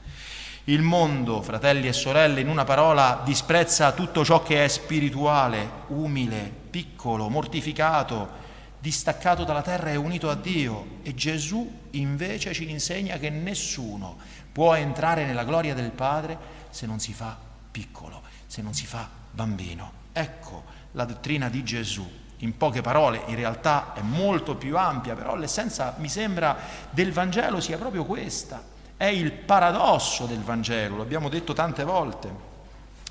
Il 0.64 0.82
mondo, 0.82 1.42
fratelli 1.42 1.88
e 1.88 1.92
sorelle, 1.92 2.40
in 2.40 2.49
una 2.49 2.64
parola, 2.64 3.23
disprezza 3.25 3.92
tutto 3.92 4.25
ciò 4.25 4.42
che 4.42 4.64
è 4.64 4.68
spirituale, 4.68 5.68
umile, 5.88 6.52
piccolo, 6.71 7.28
mortificato, 7.28 8.40
distaccato 8.78 9.44
dalla 9.44 9.62
terra 9.62 9.90
e 9.90 9.97
unito 9.97 10.28
a 10.30 10.35
Dio 10.35 10.99
e 11.02 11.14
Gesù 11.14 11.80
invece 11.90 12.52
ci 12.52 12.68
insegna 12.71 13.16
che 13.16 13.30
nessuno 13.30 14.18
può 14.52 14.75
entrare 14.75 15.25
nella 15.25 15.44
gloria 15.44 15.75
del 15.75 15.90
Padre 15.90 16.37
se 16.71 16.87
non 16.87 17.00
si 17.00 17.12
fa 17.12 17.37
piccolo, 17.71 18.23
se 18.47 18.61
non 18.62 18.75
si 18.75 18.87
fa 18.87 19.09
bambino. 19.30 20.00
Ecco 20.12 20.64
la 20.92 21.04
dottrina 21.04 21.49
di 21.49 21.64
Gesù. 21.64 22.09
In 22.42 22.56
poche 22.56 22.80
parole, 22.80 23.22
in 23.26 23.37
realtà 23.37 23.92
è 23.94 24.00
molto 24.00 24.56
più 24.56 24.76
ampia, 24.76 25.14
però 25.14 25.37
l'essenza 25.37 25.94
mi 25.99 26.08
sembra 26.08 26.56
del 26.90 27.12
Vangelo 27.12 27.61
sia 27.61 27.78
proprio 27.78 28.04
questa. 28.04 28.62
È 28.96 29.04
il 29.04 29.30
paradosso 29.30 30.26
del 30.26 30.42
Vangelo, 30.42 30.96
l'abbiamo 30.96 31.28
detto 31.28 31.52
tante 31.52 31.84
volte. 31.84 32.28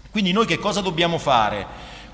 Quindi 0.10 0.34
noi 0.34 0.46
che 0.46 0.60
cosa 0.60 0.82
dobbiamo 0.82 1.18
fare? 1.18 1.66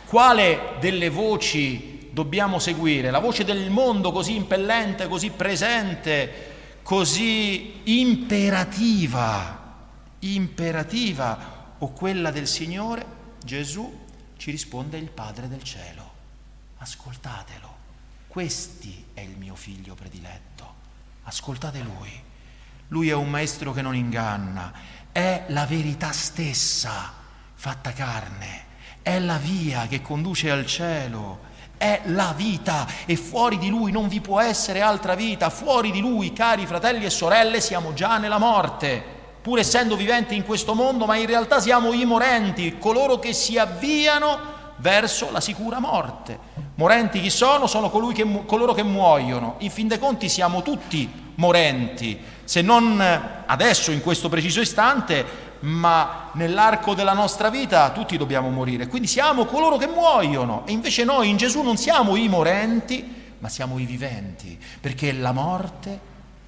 Quale 0.06 0.76
delle 0.80 1.10
voci 1.10 2.10
dobbiamo 2.12 2.60
seguire, 2.60 3.10
la 3.10 3.20
voce 3.20 3.44
del 3.44 3.72
mondo 3.72 4.12
così 4.12 4.36
impellente, 4.36 5.08
così 5.08 5.32
presente, 5.32 6.80
così 6.84 7.82
imperativa, 7.86 9.60
imperativa, 10.20 11.56
o 11.80 11.92
quella 11.92 12.32
del 12.32 12.48
Signore, 12.48 13.06
Gesù 13.44 14.06
ci 14.38 14.52
risponde 14.52 14.98
il 14.98 15.10
Padre 15.10 15.48
del 15.48 15.64
cielo. 15.64 16.07
Ascoltatelo, 16.80 17.76
questi 18.28 19.08
è 19.14 19.22
il 19.22 19.36
mio 19.36 19.56
figlio 19.56 19.96
prediletto, 19.96 20.74
ascoltate 21.24 21.80
lui. 21.80 22.24
Lui 22.90 23.10
è 23.10 23.14
un 23.14 23.30
maestro 23.30 23.74
che 23.74 23.82
non 23.82 23.96
inganna, 23.96 24.72
è 25.12 25.46
la 25.48 25.66
verità 25.66 26.12
stessa 26.12 27.12
fatta 27.56 27.92
carne, 27.92 28.66
è 29.02 29.20
la 29.20 29.38
via 29.38 29.88
che 29.88 30.02
conduce 30.02 30.52
al 30.52 30.66
cielo. 30.66 31.46
È 31.78 32.02
la 32.06 32.34
vita 32.36 32.88
e 33.06 33.16
fuori 33.16 33.60
di 33.60 33.70
lui 33.70 33.92
non 33.92 34.08
vi 34.08 34.20
può 34.20 34.40
essere 34.40 34.82
altra 34.82 35.14
vita, 35.14 35.52
fuori 35.52 35.92
di 35.92 36.00
lui, 36.00 36.34
cari 36.34 36.66
fratelli 36.66 37.06
e 37.06 37.12
sorelle, 37.12 37.62
siamo 37.62 37.94
già 37.94 38.18
nella 38.18 38.40
morte, 38.40 39.04
pur 39.44 39.60
essendo 39.60 39.96
viventi 39.96 40.36
in 40.36 40.44
questo 40.44 40.74
mondo, 40.74 41.06
ma 41.06 41.18
in 41.18 41.28
realtà 41.28 41.60
siamo 41.60 41.94
i 41.94 42.04
morenti, 42.04 42.80
coloro 42.80 43.20
che 43.20 43.32
si 43.32 43.60
avviano 43.60 44.40
verso 44.78 45.30
la 45.32 45.40
sicura 45.40 45.80
morte. 45.80 46.57
Morenti 46.78 47.22
chi 47.22 47.32
sono? 47.32 47.66
Sono 47.66 47.90
che, 48.12 48.44
coloro 48.46 48.74
che 48.74 48.84
muoiono. 48.84 49.56
In 49.60 49.72
fin 49.72 49.88
dei 49.88 49.98
conti 49.98 50.30
siamo 50.30 50.62
tutti 50.62 51.12
morenti, 51.36 52.20
se 52.44 52.62
non 52.62 53.02
adesso 53.46 53.92
in 53.92 54.02
questo 54.02 54.30
preciso 54.30 54.62
istante, 54.62 55.46
ma 55.62 56.30
nell'arco 56.34 56.94
della 56.94 57.14
nostra 57.14 57.50
vita 57.50 57.90
tutti 57.90 58.16
dobbiamo 58.16 58.52
morire. 58.52 58.86
Quindi 58.86 59.08
siamo 59.08 59.46
coloro 59.46 59.78
che 59.78 59.88
muoiono 59.88 60.68
e 60.68 60.72
invece 60.72 61.04
noi 61.04 61.30
in 61.30 61.38
Gesù 61.38 61.64
non 61.64 61.78
siamo 61.78 62.16
i 62.16 62.28
morenti, 62.28 63.34
ma 63.40 63.50
siamo 63.50 63.80
i 63.80 63.86
viventi, 63.86 64.60
perché 64.80 65.12
la 65.14 65.32
morte 65.32 66.00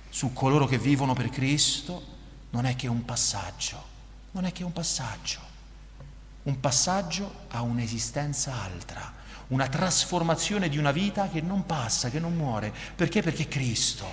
su 0.09 0.31
coloro 0.33 0.67
che 0.67 0.77
vivono 0.77 1.13
per 1.13 1.29
Cristo 1.29 2.03
non 2.51 2.65
è 2.65 2.75
che 2.75 2.87
un 2.87 3.03
passaggio, 3.03 3.83
non 4.31 4.45
è 4.45 4.51
che 4.51 4.63
un 4.63 4.73
passaggio, 4.73 5.39
un 6.43 6.59
passaggio 6.59 7.31
a 7.49 7.61
un'esistenza 7.61 8.53
altra, 8.63 9.17
una 9.49 9.67
trasformazione 9.67 10.69
di 10.69 10.77
una 10.77 10.91
vita 10.91 11.27
che 11.27 11.41
non 11.41 11.65
passa, 11.65 12.09
che 12.09 12.19
non 12.19 12.35
muore. 12.35 12.73
Perché? 12.95 13.21
Perché 13.21 13.47
Cristo 13.47 14.05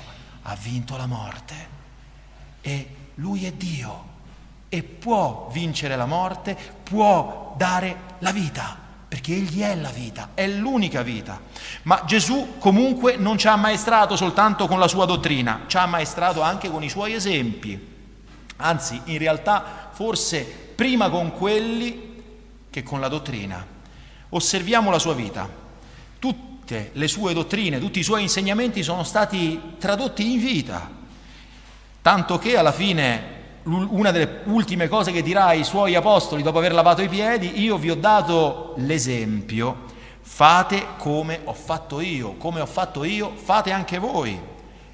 ha 0.43 0.57
vinto 0.57 0.97
la 0.97 1.07
morte 1.07 1.55
e 2.61 2.89
Lui 3.17 3.45
è 3.45 3.53
Dio 3.53 4.15
e 4.69 4.83
può 4.83 5.49
vincere 5.53 5.97
la 5.97 6.07
morte, 6.07 6.57
può 6.83 7.55
dare 7.57 8.15
la 8.21 8.33
vita, 8.33 8.77
perché 9.09 9.35
Egli 9.35 9.61
è 9.61 9.75
la 9.75 9.91
vita, 9.91 10.31
è 10.35 10.47
l'unica 10.49 11.03
vita. 11.03 11.41
Ma 11.83 12.03
Gesù 12.07 12.59
comunque 12.59 13.17
non 13.17 13.39
ci 13.39 13.47
ha 13.47 13.53
ammaestrato 13.53 14.17
soltanto 14.17 14.67
con 14.67 14.79
la 14.79 14.89
sua 14.89 15.05
dottrina, 15.05 15.63
ci 15.67 15.77
ha 15.77 15.83
ammaestrato 15.83 16.41
anche 16.41 16.71
con 16.71 16.83
i 16.83 16.89
suoi 16.89 17.13
esempi, 17.13 17.95
anzi 18.57 19.01
in 19.05 19.19
realtà 19.19 19.91
forse 19.93 20.45
prima 20.45 21.11
con 21.11 21.33
quelli 21.33 22.23
che 22.71 22.83
con 22.83 23.01
la 23.01 23.09
dottrina. 23.09 23.76
Osserviamo 24.31 24.91
la 24.91 24.99
sua 24.99 25.15
vita. 25.15 25.49
Tutte 26.19 26.91
le 26.93 27.09
sue 27.09 27.33
dottrine, 27.33 27.79
tutti 27.79 28.01
i 28.01 28.03
suoi 28.03 28.23
insegnamenti 28.23 28.83
sono 28.83 29.05
stati 29.05 29.61
tradotti 29.79 30.33
in 30.33 30.41
vita, 30.41 30.91
tanto 32.03 32.39
che 32.39 32.57
alla 32.57 32.73
fine 32.73 33.35
una 33.67 34.11
delle 34.11 34.43
ultime 34.45 34.89
cose 34.89 35.13
che 35.13 35.23
dirà 35.23 35.47
ai 35.47 35.65
suoi 35.65 35.95
apostoli 35.95 36.43
dopo 36.43 36.59
aver 36.59 36.73
lavato 36.73 37.03
i 37.03 37.09
piedi, 37.09 37.61
io 37.61 37.79
vi 37.79 37.91
ho 37.91 37.97
dato 37.97 38.75
l'esempio, 38.79 39.85
fate 40.21 40.87
come 40.99 41.41
ho 41.45 41.53
fatto 41.53 42.01
io, 42.01 42.35
come 42.35 42.61
ho 42.61 42.67
fatto 42.67 43.05
io, 43.05 43.33
fate 43.35 43.73
anche 43.73 43.99
voi. 43.99 44.39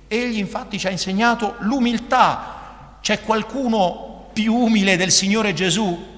Egli 0.09 0.39
infatti 0.39 0.79
ci 0.79 0.87
ha 0.87 0.91
insegnato 0.91 1.57
l'umiltà. 1.61 2.99
C'è 3.01 3.23
qualcuno 3.23 4.29
più 4.33 4.55
umile 4.55 4.97
del 4.97 5.11
Signore 5.11 5.55
Gesù 5.55 6.12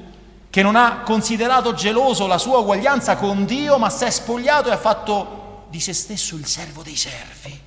che 0.54 0.62
non 0.62 0.76
ha 0.76 1.00
considerato 1.00 1.75
geloso 1.75 2.28
la 2.28 2.38
sua 2.38 2.58
uguaglianza 2.58 3.16
con 3.16 3.44
Dio, 3.44 3.76
ma 3.76 3.90
si 3.90 4.04
è 4.04 4.11
spogliato 4.11 4.68
e 4.68 4.73
ha 4.75 4.76
fatto 4.76 5.64
di 5.68 5.80
se 5.80 5.92
stesso 5.92 6.37
il 6.37 6.46
servo 6.46 6.82
dei 6.82 6.94
servi. 6.94 7.61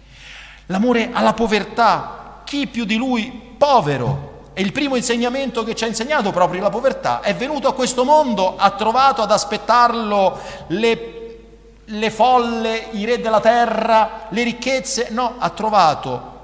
L'amore 0.68 1.10
alla 1.12 1.34
povertà, 1.34 2.44
chi 2.46 2.66
più 2.68 2.86
di 2.86 2.96
lui 2.96 3.56
povero, 3.58 4.52
e 4.54 4.62
il 4.62 4.72
primo 4.72 4.96
insegnamento 4.96 5.66
che 5.66 5.76
ci 5.76 5.84
ha 5.84 5.88
insegnato 5.88 6.32
proprio 6.32 6.62
la 6.62 6.70
povertà. 6.70 7.20
È 7.20 7.36
venuto 7.36 7.68
a 7.68 7.74
questo 7.74 8.06
mondo, 8.06 8.56
ha 8.56 8.70
trovato 8.70 9.22
ad 9.22 9.32
aspettarlo 9.32 10.40
le, 10.68 11.40
le 11.84 12.10
folle, 12.10 12.88
i 12.92 13.04
re 13.04 13.20
della 13.20 13.42
terra, 13.42 14.28
le 14.30 14.44
ricchezze. 14.44 15.10
No, 15.10 15.36
ha 15.40 15.50
trovato 15.50 16.40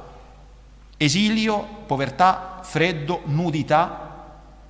esilio, 0.97 1.65
povertà, 1.85 2.59
freddo, 2.63 3.21
nudità. 3.27 4.12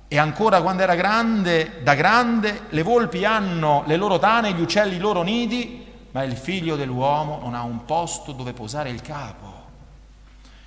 E 0.06 0.18
ancora 0.18 0.62
quando 0.62 0.82
era 0.82 0.94
grande, 0.94 1.80
da 1.82 1.94
grande, 1.94 2.62
le 2.68 2.82
volpi 2.82 3.24
hanno 3.24 3.82
le 3.86 3.96
loro 3.96 4.18
tane, 4.18 4.52
gli 4.52 4.60
uccelli 4.60 4.96
i 4.96 5.00
loro 5.00 5.22
nidi, 5.22 5.84
ma 6.12 6.22
il 6.22 6.36
figlio 6.36 6.76
dell'uomo 6.76 7.40
non 7.42 7.54
ha 7.54 7.62
un 7.62 7.84
posto 7.84 8.32
dove 8.32 8.52
posare 8.52 8.90
il 8.90 9.02
capo. 9.02 9.52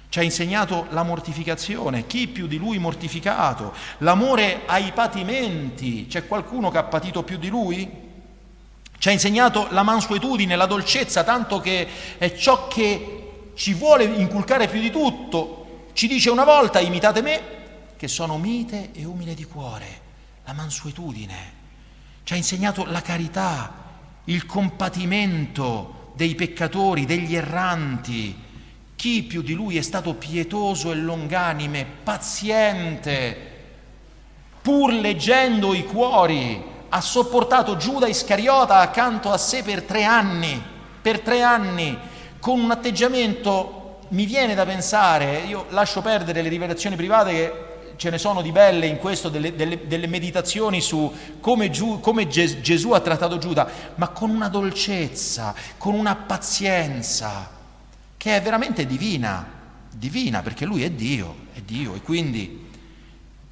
Ci 0.09 0.19
ha 0.19 0.21
insegnato 0.21 0.87
la 0.89 1.03
mortificazione, 1.03 2.07
chi 2.07 2.27
più 2.27 2.47
di 2.47 2.57
lui 2.57 2.79
mortificato, 2.79 3.73
l'amore 3.99 4.61
ai 4.65 4.91
patimenti, 4.93 6.07
c'è 6.07 6.27
qualcuno 6.27 6.71
che 6.71 6.77
ha 6.77 6.83
patito 6.83 7.23
più 7.23 7.37
di 7.37 7.49
lui? 7.49 8.05
Ci 8.97 9.09
ha 9.09 9.11
insegnato 9.11 9.67
la 9.69 9.83
mansuetudine, 9.83 10.55
la 10.55 10.65
dolcezza, 10.65 11.23
tanto 11.23 11.59
che 11.59 11.87
è 12.17 12.33
ciò 12.35 12.67
che 12.67 13.51
ci 13.53 13.73
vuole 13.73 14.05
inculcare 14.05 14.67
più 14.67 14.79
di 14.79 14.89
tutto. 14.89 15.89
Ci 15.93 16.07
dice 16.07 16.29
una 16.29 16.43
volta, 16.43 16.79
imitate 16.79 17.21
me, 17.21 17.41
che 17.97 18.07
sono 18.07 18.37
mite 18.37 18.91
e 18.93 19.03
umile 19.03 19.33
di 19.33 19.43
cuore, 19.43 20.01
la 20.45 20.53
mansuetudine. 20.53 21.55
Ci 22.23 22.33
ha 22.33 22.35
insegnato 22.37 22.85
la 22.85 23.01
carità, 23.01 23.73
il 24.25 24.45
compatimento 24.45 26.11
dei 26.13 26.35
peccatori, 26.35 27.05
degli 27.05 27.35
erranti. 27.35 28.45
Chi 28.95 29.23
più 29.23 29.41
di 29.41 29.53
lui 29.53 29.77
è 29.77 29.81
stato 29.81 30.13
pietoso 30.13 30.91
e 30.91 30.95
longanime, 30.95 31.85
paziente, 32.03 33.55
pur 34.61 34.93
leggendo 34.93 35.73
i 35.73 35.83
cuori, 35.83 36.63
ha 36.89 37.01
sopportato 37.01 37.77
Giuda 37.77 38.07
Iscariota 38.07 38.77
accanto 38.77 39.31
a 39.31 39.37
sé 39.37 39.63
per 39.63 39.83
tre 39.83 40.03
anni, 40.03 40.61
per 41.01 41.21
tre 41.21 41.41
anni, 41.41 41.97
con 42.39 42.59
un 42.59 42.71
atteggiamento, 42.71 43.99
mi 44.09 44.25
viene 44.25 44.55
da 44.55 44.65
pensare, 44.65 45.39
io 45.47 45.65
lascio 45.69 46.01
perdere 46.01 46.41
le 46.41 46.49
rivelazioni 46.49 46.95
private 46.95 47.31
che 47.31 47.66
ce 47.97 48.09
ne 48.09 48.17
sono 48.17 48.41
di 48.41 48.51
belle 48.51 48.85
in 48.85 48.97
questo, 48.97 49.27
delle, 49.29 49.55
delle, 49.55 49.87
delle 49.87 50.07
meditazioni 50.07 50.79
su 50.79 51.13
come, 51.39 51.69
Giu, 51.69 51.99
come 51.99 52.27
Ges, 52.27 52.61
Gesù 52.61 52.91
ha 52.91 53.01
trattato 53.01 53.37
Giuda, 53.37 53.69
ma 53.95 54.07
con 54.09 54.29
una 54.29 54.47
dolcezza, 54.47 55.53
con 55.77 55.93
una 55.93 56.15
pazienza 56.15 57.51
che 58.15 58.35
è 58.35 58.41
veramente 58.41 58.85
divina, 58.85 59.45
divina 59.91 60.41
perché 60.41 60.65
lui 60.65 60.83
è 60.83 60.91
Dio, 60.91 61.35
è 61.53 61.59
Dio 61.61 61.93
e 61.95 62.01
quindi 62.01 62.65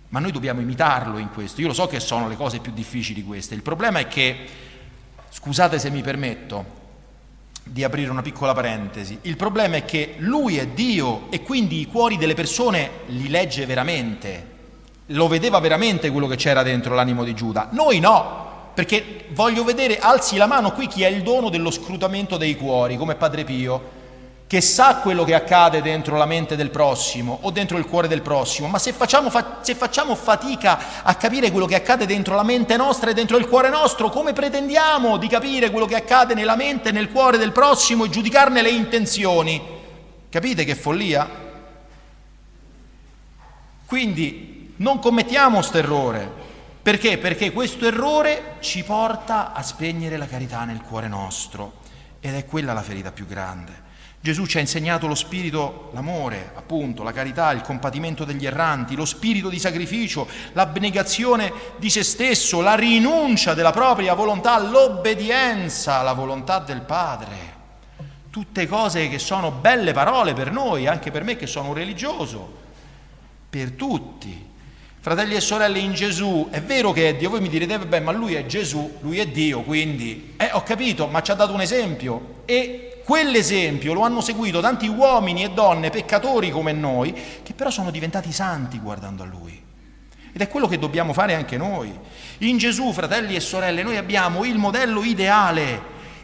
ma 0.09 0.21
noi 0.21 0.31
dobbiamo 0.31 0.61
imitarlo 0.61 1.17
in 1.17 1.29
questo. 1.29 1.59
Io 1.59 1.67
lo 1.67 1.73
so 1.73 1.87
che 1.87 1.99
sono 1.99 2.29
le 2.29 2.37
cose 2.37 2.59
più 2.59 2.71
difficili 2.71 3.21
queste. 3.21 3.53
Il 3.53 3.61
problema 3.61 3.99
è 3.99 4.07
che, 4.07 4.47
scusate 5.29 5.77
se 5.77 5.89
mi 5.89 6.01
permetto 6.01 6.83
di 7.67 7.83
aprire 7.83 8.11
una 8.11 8.21
piccola 8.21 8.53
parentesi, 8.53 9.17
il 9.23 9.35
problema 9.35 9.77
è 9.77 9.85
che 9.85 10.15
lui 10.17 10.57
è 10.57 10.67
Dio 10.67 11.27
e 11.31 11.41
quindi 11.41 11.79
i 11.79 11.87
cuori 11.87 12.17
delle 12.17 12.35
persone 12.35 12.89
li 13.07 13.27
legge 13.27 13.65
veramente, 13.65 14.53
lo 15.07 15.27
vedeva 15.27 15.59
veramente 15.59 16.11
quello 16.11 16.27
che 16.27 16.35
c'era 16.35 16.61
dentro 16.61 16.93
l'animo 16.93 17.23
di 17.23 17.33
Giuda. 17.33 17.69
Noi 17.71 17.99
no, 17.99 18.69
perché 18.73 19.25
voglio 19.29 19.63
vedere, 19.63 19.97
alzi 19.97 20.37
la 20.37 20.45
mano 20.45 20.73
qui 20.73 20.87
chi 20.87 21.03
ha 21.03 21.07
il 21.07 21.23
dono 21.23 21.49
dello 21.49 21.71
scrutamento 21.71 22.37
dei 22.37 22.55
cuori, 22.55 22.97
come 22.97 23.15
Padre 23.15 23.43
Pio 23.43 23.94
che 24.47 24.61
sa 24.61 24.97
quello 24.97 25.23
che 25.23 25.33
accade 25.33 25.81
dentro 25.81 26.17
la 26.17 26.27
mente 26.27 26.55
del 26.55 26.69
prossimo 26.69 27.39
o 27.41 27.49
dentro 27.49 27.77
il 27.79 27.87
cuore 27.87 28.07
del 28.07 28.21
prossimo, 28.21 28.67
ma 28.67 28.77
se 28.77 28.93
facciamo, 28.93 29.31
fa- 29.31 29.59
se 29.61 29.73
facciamo, 29.73 30.13
fatica 30.15 31.01
a 31.01 31.15
capire 31.15 31.49
quello 31.49 31.65
che 31.65 31.73
accade 31.73 32.05
dentro 32.05 32.35
la 32.35 32.43
mente 32.43 32.77
nostra 32.77 33.09
e 33.09 33.15
dentro 33.15 33.37
il 33.37 33.47
cuore 33.47 33.69
nostro, 33.69 34.09
come 34.09 34.33
pretendiamo 34.33 35.17
di 35.17 35.27
capire 35.27 35.71
quello 35.71 35.87
che 35.87 35.95
accade 35.95 36.35
nella 36.35 36.55
mente 36.55 36.89
e 36.89 36.91
nel 36.91 37.11
cuore 37.11 37.39
del 37.39 37.51
prossimo 37.51 38.05
e 38.05 38.09
giudicarne 38.09 38.61
le 38.61 38.69
intenzioni? 38.69 39.61
Capite 40.29 40.63
che 40.63 40.75
follia? 40.75 41.27
Quindi 43.87 44.73
non 44.77 44.99
commettiamo 44.99 45.57
questo 45.57 45.77
errore. 45.77 46.43
Perché? 46.83 47.17
Perché 47.17 47.51
questo 47.51 47.87
errore 47.87 48.57
ci 48.59 48.83
porta 48.83 49.53
a 49.53 49.63
spegnere 49.63 50.17
la 50.17 50.27
carità 50.27 50.65
nel 50.65 50.81
cuore 50.81 51.07
nostro 51.07 51.77
ed 52.19 52.35
è 52.35 52.45
quella 52.45 52.73
la 52.73 52.83
ferita 52.83 53.11
più 53.11 53.25
grande. 53.25 53.84
Gesù 54.25 54.47
ci 54.47 54.57
ha 54.57 54.59
insegnato 54.59 55.05
lo 55.05 55.13
spirito, 55.13 55.91
l'amore, 55.93 56.49
appunto, 56.55 57.03
la 57.03 57.11
carità, 57.11 57.51
il 57.51 57.61
compatimento 57.61 58.25
degli 58.25 58.43
erranti, 58.43 58.95
lo 58.95 59.05
spirito 59.05 59.49
di 59.49 59.59
sacrificio, 59.59 60.27
l'abnegazione 60.53 61.53
di 61.77 61.91
se 61.91 62.01
stesso, 62.01 62.59
la 62.61 62.73
rinuncia 62.73 63.53
della 63.53 63.69
propria 63.69 64.15
volontà, 64.15 64.57
l'obbedienza 64.57 65.99
alla 65.99 66.13
volontà 66.13 66.57
del 66.57 66.81
Padre. 66.81 67.35
Tutte 68.31 68.65
cose 68.65 69.09
che 69.09 69.19
sono 69.19 69.51
belle 69.51 69.93
parole 69.93 70.33
per 70.33 70.51
noi, 70.51 70.87
anche 70.87 71.11
per 71.11 71.23
me 71.23 71.35
che 71.35 71.45
sono 71.45 71.67
un 71.67 71.75
religioso, 71.75 72.51
per 73.47 73.73
tutti. 73.73 74.43
Fratelli 75.01 75.35
e 75.35 75.39
sorelle 75.39 75.77
in 75.77 75.93
Gesù, 75.93 76.47
è 76.49 76.63
vero 76.63 76.91
che 76.93 77.09
è 77.09 77.15
Dio, 77.15 77.29
voi 77.29 77.41
mi 77.41 77.49
direte, 77.49 77.77
beh, 77.77 77.99
ma 77.99 78.11
lui 78.11 78.33
è 78.33 78.47
Gesù, 78.47 78.97
lui 79.01 79.19
è 79.19 79.27
Dio, 79.27 79.61
quindi, 79.61 80.33
eh, 80.35 80.49
ho 80.53 80.63
capito, 80.63 81.05
ma 81.05 81.21
ci 81.21 81.29
ha 81.29 81.35
dato 81.35 81.53
un 81.53 81.61
esempio 81.61 82.41
e 82.45 82.89
Quell'esempio 83.05 83.93
lo 83.93 84.01
hanno 84.01 84.19
seguito 84.19 84.61
tanti 84.61 84.87
uomini 84.87 85.43
e 85.43 85.51
donne 85.51 85.91
peccatori 85.91 86.49
come 86.49 86.71
noi, 86.71 87.13
che 87.43 87.53
però 87.53 87.69
sono 87.69 87.91
diventati 87.91 88.31
santi 88.31 88.79
guardando 88.79 89.21
a 89.21 89.27
Lui. 89.27 89.61
Ed 90.33 90.41
è 90.41 90.47
quello 90.47 90.67
che 90.67 90.79
dobbiamo 90.79 91.13
fare 91.13 91.35
anche 91.35 91.55
noi. 91.55 91.95
In 92.39 92.57
Gesù, 92.57 92.91
fratelli 92.93 93.35
e 93.35 93.41
sorelle, 93.41 93.83
noi 93.83 93.97
abbiamo 93.97 94.43
il 94.43 94.57
modello 94.57 95.03
ideale, 95.03 95.79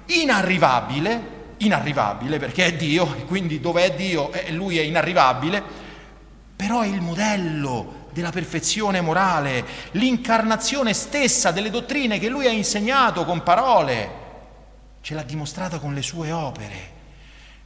inarrivabile, 0.07 1.53
inarrivabile 1.57 2.39
perché 2.39 2.65
è 2.65 2.73
Dio, 2.73 3.13
e 3.15 3.25
quindi 3.25 3.59
dove 3.59 3.83
è 3.83 3.93
Dio 3.93 4.31
eh, 4.33 4.51
Lui 4.51 4.79
è 4.79 4.81
inarrivabile, 4.81 5.61
però 6.55 6.81
è 6.81 6.87
il 6.87 7.01
modello 7.01 8.07
della 8.11 8.31
perfezione 8.31 9.01
morale, 9.01 9.63
l'incarnazione 9.91 10.95
stessa 10.95 11.51
delle 11.51 11.69
dottrine 11.69 12.17
che 12.17 12.27
Lui 12.27 12.47
ha 12.47 12.51
insegnato 12.51 13.23
con 13.23 13.43
parole 13.43 14.20
ce 15.01 15.15
l'ha 15.15 15.23
dimostrata 15.23 15.79
con 15.79 15.93
le 15.93 16.01
sue 16.01 16.31
opere, 16.31 16.99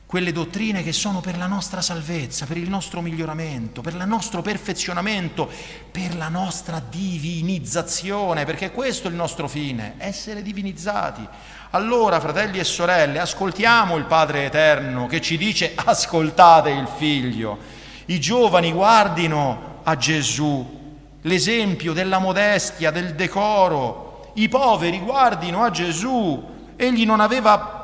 quelle 0.06 0.32
dottrine 0.32 0.84
che 0.84 0.93
sono 0.93 1.19
per 1.19 1.38
la 1.38 1.48
nostra 1.48 1.82
salvezza, 1.82 2.45
per 2.45 2.58
il 2.58 2.69
nostro 2.69 3.02
miglioramento, 3.02 3.82
per 3.82 3.93
il 3.93 4.08
nostro 4.08 4.41
perfezionamento, 4.41 5.50
per 5.91 6.15
la 6.15 6.30
nostra 6.30 6.80
divinizzazione, 6.80 8.45
perché 8.45 8.71
questo 8.71 9.08
è 9.08 9.12
il 9.12 9.17
nostro 9.17 9.48
fine, 9.48 9.95
essere 9.98 10.41
divinizzati. 10.41 11.28
Allora, 11.71 12.21
fratelli 12.21 12.60
e 12.60 12.63
sorelle, 12.63 13.19
ascoltiamo 13.19 13.98
il 13.98 14.06
Padre 14.06 14.45
Eterno 14.45 15.08
che 15.08 15.19
ci 15.19 15.38
dice 15.38 15.74
ascoltate 15.76 16.69
il 16.69 16.88
Figlio. 16.98 17.58
I 18.06 18.19
giovani 18.19 18.71
guardino 18.71 19.80
a 19.84 19.98
Gesù, 19.98 20.98
l'esempio 21.21 21.91
della 21.91 22.19
modestia, 22.19 22.91
del 22.91 23.15
decoro. 23.15 24.32
I 24.36 24.48
poveri 24.48 25.00
guardino 25.00 25.63
a 25.63 25.71
Gesù, 25.71 26.54
egli 26.76 27.06
non 27.06 27.20
aveva 27.20 27.84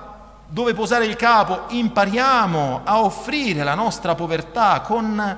dove 0.51 0.73
posare 0.73 1.06
il 1.06 1.15
capo, 1.15 1.63
impariamo 1.69 2.82
a 2.84 3.04
offrire 3.04 3.63
la 3.63 3.73
nostra 3.73 4.15
povertà 4.15 4.82
con, 4.82 5.38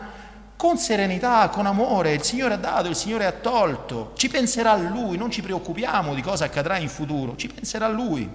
con, 0.55 0.77
serenità, 0.77 1.49
con 1.49 1.67
amore. 1.67 2.13
Il 2.13 2.23
Signore 2.23 2.55
ha 2.55 2.57
dato, 2.57 2.89
il 2.89 2.95
Signore 2.95 3.27
ha 3.27 3.31
tolto. 3.31 4.13
Ci 4.15 4.27
penserà 4.27 4.71
a 4.71 4.77
Lui, 4.77 5.17
non 5.17 5.29
ci 5.29 5.43
preoccupiamo 5.43 6.15
di 6.15 6.21
cosa 6.21 6.45
accadrà 6.45 6.77
in 6.77 6.89
futuro, 6.89 7.35
ci 7.35 7.47
penserà 7.47 7.85
a 7.85 7.89
Lui. 7.89 8.27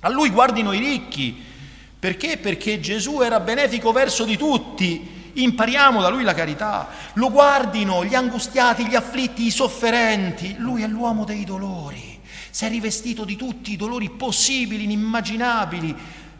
A 0.00 0.08
Lui 0.10 0.28
guardino 0.28 0.72
i 0.72 0.78
ricchi. 0.78 1.52
Perché? 1.98 2.36
Perché 2.36 2.80
Gesù 2.80 3.22
era 3.22 3.40
benefico 3.40 3.90
verso 3.90 4.24
di 4.24 4.36
tutti. 4.36 5.30
Impariamo 5.32 6.02
da 6.02 6.10
Lui 6.10 6.22
la 6.22 6.34
carità. 6.34 6.88
Lo 7.14 7.30
guardino 7.30 8.04
gli 8.04 8.14
angustiati, 8.14 8.86
gli 8.86 8.94
afflitti, 8.94 9.46
i 9.46 9.50
sofferenti. 9.50 10.56
Lui 10.58 10.82
è 10.82 10.86
l'uomo 10.86 11.24
dei 11.24 11.44
dolori 11.44 12.13
si 12.54 12.66
è 12.66 12.68
rivestito 12.68 13.24
di 13.24 13.34
tutti 13.34 13.72
i 13.72 13.76
dolori 13.76 14.10
possibili, 14.10 14.84
inimmaginabili, 14.84 15.92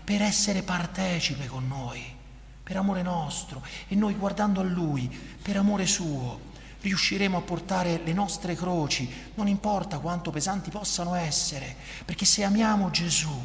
per 0.05 0.22
essere 0.22 0.62
partecipe 0.62 1.48
con 1.48 1.66
noi, 1.66 2.00
per 2.62 2.77
amore 2.77 3.03
nostro. 3.03 3.61
E 3.88 3.96
noi 3.96 4.14
guardando 4.14 4.61
a 4.61 4.62
Lui, 4.62 5.11
per 5.42 5.57
amore 5.57 5.87
suo, 5.87 6.38
riusciremo 6.83 7.38
a 7.38 7.40
portare 7.40 8.00
le 8.05 8.12
nostre 8.12 8.55
croci, 8.55 9.12
non 9.35 9.48
importa 9.48 9.98
quanto 9.98 10.31
pesanti 10.31 10.70
possano 10.70 11.16
essere, 11.16 11.74
perché 12.05 12.24
se 12.24 12.44
amiamo 12.44 12.92
Gesù, 12.92 13.37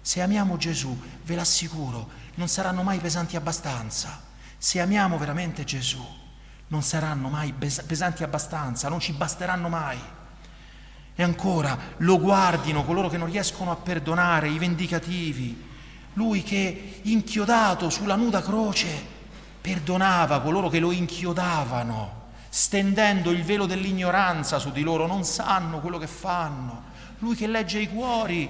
se 0.00 0.20
amiamo 0.20 0.56
Gesù, 0.56 1.00
ve 1.22 1.34
l'assicuro, 1.36 2.08
non 2.34 2.48
saranno 2.48 2.82
mai 2.82 2.98
pesanti 2.98 3.36
abbastanza. 3.36 4.20
Se 4.58 4.80
amiamo 4.80 5.16
veramente 5.16 5.62
Gesù, 5.62 6.04
non 6.66 6.82
saranno 6.82 7.28
mai 7.28 7.52
pesanti 7.52 8.24
abbastanza, 8.24 8.88
non 8.88 8.98
ci 8.98 9.12
basteranno 9.12 9.68
mai. 9.68 10.18
E 11.14 11.22
ancora 11.22 11.76
lo 11.98 12.18
guardino 12.18 12.84
coloro 12.84 13.08
che 13.08 13.18
non 13.18 13.30
riescono 13.30 13.70
a 13.70 13.76
perdonare, 13.76 14.48
i 14.48 14.58
vendicativi. 14.58 15.68
Lui 16.14 16.42
che 16.42 17.00
inchiodato 17.02 17.90
sulla 17.90 18.16
nuda 18.16 18.42
croce 18.42 19.18
perdonava 19.60 20.40
coloro 20.40 20.68
che 20.68 20.80
lo 20.80 20.90
inchiodavano, 20.90 22.28
stendendo 22.48 23.30
il 23.30 23.44
velo 23.44 23.66
dell'ignoranza 23.66 24.58
su 24.58 24.72
di 24.72 24.82
loro, 24.82 25.06
non 25.06 25.24
sanno 25.24 25.80
quello 25.80 25.98
che 25.98 26.06
fanno. 26.06 26.84
Lui 27.18 27.36
che 27.36 27.46
legge 27.46 27.80
i 27.80 27.88
cuori 27.88 28.48